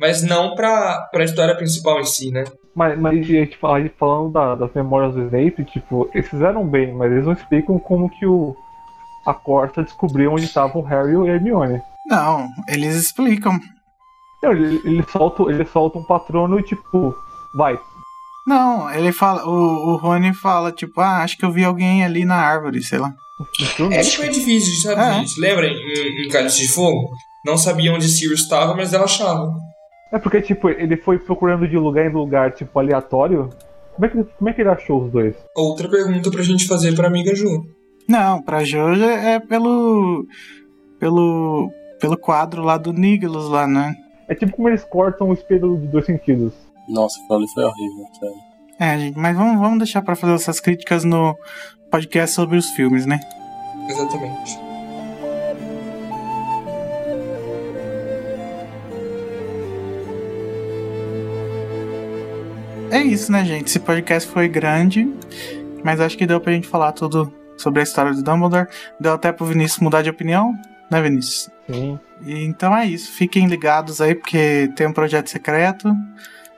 [0.00, 2.44] Mas não pra, pra história principal em si, né?
[2.74, 6.94] Mas, mas e, tipo, aí falando da- das memórias do Snape, tipo, eles fizeram bem,
[6.94, 8.56] mas eles não explicam como que o
[9.26, 11.80] a Corta descobriu onde estavam o Harry e o Hermione.
[12.06, 13.60] Não, eles explicam.
[14.42, 17.14] Não, ele, ele, solta, ele solta um patrono e tipo,
[17.54, 17.78] vai.
[18.46, 19.44] Não, ele fala...
[19.46, 22.98] O, o Rony fala, tipo, ah, acho que eu vi alguém ali na árvore, sei
[22.98, 23.12] lá.
[23.76, 23.94] Filme.
[23.94, 25.24] É tipo edifício, sabe, É.
[25.38, 27.10] Lembra em, em Cálice de Fogo?
[27.44, 29.52] Não sabia onde Sirius estava, mas ela achava.
[30.12, 33.48] É porque, tipo, ele foi procurando de lugar em lugar, tipo, aleatório.
[33.94, 35.36] Como é que, como é que ele achou os dois?
[35.54, 37.66] Outra pergunta pra gente fazer pra amiga Ju.
[38.08, 40.26] Não, pra Joja é pelo.
[40.98, 41.70] pelo.
[42.00, 43.94] pelo quadro lá do Niglos lá, né?
[44.28, 46.52] É tipo como eles cortam o espelho de dois sentidos.
[46.88, 48.50] Nossa, aquilo ali foi horrível, sério.
[48.80, 51.36] É, gente, mas vamos, vamos deixar pra fazer essas críticas no
[51.90, 53.20] podcast sobre os filmes, né?
[53.88, 54.69] Exatamente.
[62.90, 63.68] É isso, né, gente?
[63.68, 65.08] Esse podcast foi grande,
[65.84, 68.66] mas acho que deu pra gente falar tudo sobre a história do Dumbledore.
[68.98, 70.52] Deu até pro Vinícius mudar de opinião,
[70.90, 71.48] né, Vinícius?
[71.70, 71.98] Sim.
[72.24, 73.12] E, então é isso.
[73.12, 75.94] Fiquem ligados aí, porque tem um projeto secreto.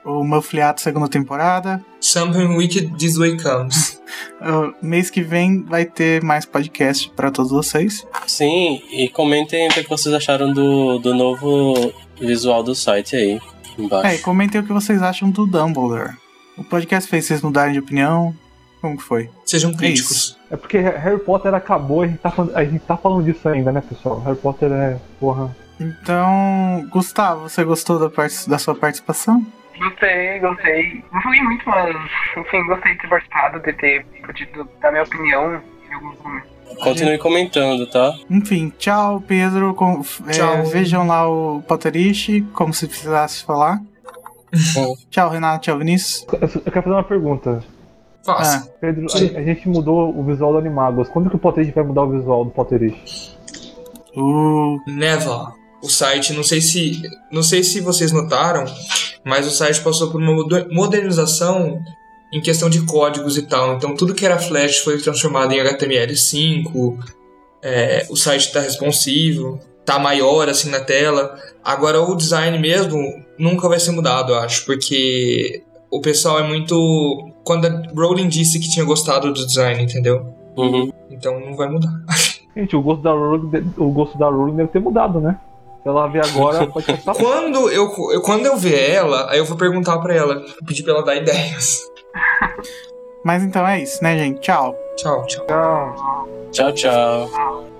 [0.03, 1.79] o Muffliato segunda temporada.
[2.01, 4.01] Something Wicked This Way Comes.
[4.41, 8.05] Uh, mês que vem vai ter mais podcast pra todos vocês.
[8.27, 13.39] Sim, e comentem o que vocês acharam do, do novo visual do site aí,
[13.77, 14.07] embaixo.
[14.07, 16.22] É, e comentem o que vocês acham do Dumbledore.
[16.57, 18.35] O podcast fez vocês mudarem de opinião?
[18.81, 19.29] Como que foi?
[19.45, 20.11] Sejam É críticos.
[20.11, 20.39] isso.
[20.51, 23.47] É porque Harry Potter acabou e a gente tá falando, a gente tá falando disso
[23.49, 24.19] ainda, né, pessoal?
[24.21, 25.55] Harry Potter é, porra.
[25.79, 29.45] Então, Gustavo, você gostou da, part- da sua participação?
[29.79, 31.03] Gostei, gostei.
[31.11, 31.95] Não falei muito, mas
[32.37, 36.49] enfim, gostei de ter participado, de ter podido dar minha opinião em alguns momentos.
[36.83, 38.13] Continue comentando, tá?
[38.29, 39.73] Enfim, tchau, Pedro.
[39.73, 40.65] Com- é, Tchau.
[40.65, 43.79] vejam lá o Potterish, como se precisasse falar.
[45.09, 45.61] Tchau, Renato.
[45.63, 46.25] Tchau, Vinícius.
[46.33, 47.63] Eu, eu quero fazer uma pergunta.
[48.25, 48.71] Faça.
[48.79, 51.09] Pedro, a, a gente mudou o visual do Animagos.
[51.09, 53.35] Quando que o Potterish vai mudar o visual do Potterish?
[54.15, 55.47] Uh, Never.
[55.81, 57.01] O site, não sei se,
[57.31, 58.63] não sei se vocês notaram,
[59.25, 61.81] mas o site passou por uma moder- modernização
[62.31, 63.73] em questão de códigos e tal.
[63.75, 66.97] Então tudo que era Flash foi transformado em HTML5.
[67.61, 71.37] é, o site está responsivo, tá maior assim na tela.
[71.63, 76.75] Agora o design mesmo nunca vai ser mudado, eu acho, porque o pessoal é muito.
[77.43, 80.25] Quando a Rowling disse que tinha gostado do design, entendeu?
[80.57, 80.91] Uhum.
[81.11, 81.89] Então não vai mudar.
[82.55, 85.37] Gente, o gosto da Rowling, o gosto da Rowling deve ter mudado, né?
[85.81, 87.15] Se ela ver agora, pode passar.
[87.21, 90.93] Quando eu, eu- quando eu ver ela, aí eu vou perguntar pra ela, pedir pra
[90.93, 91.81] ela dar ideias.
[93.25, 94.39] mas então é isso, né, gente?
[94.39, 94.75] Tchau.
[94.95, 95.43] Tchau, tchau.
[95.43, 95.95] Então,
[96.51, 97.72] Tchau, tchau.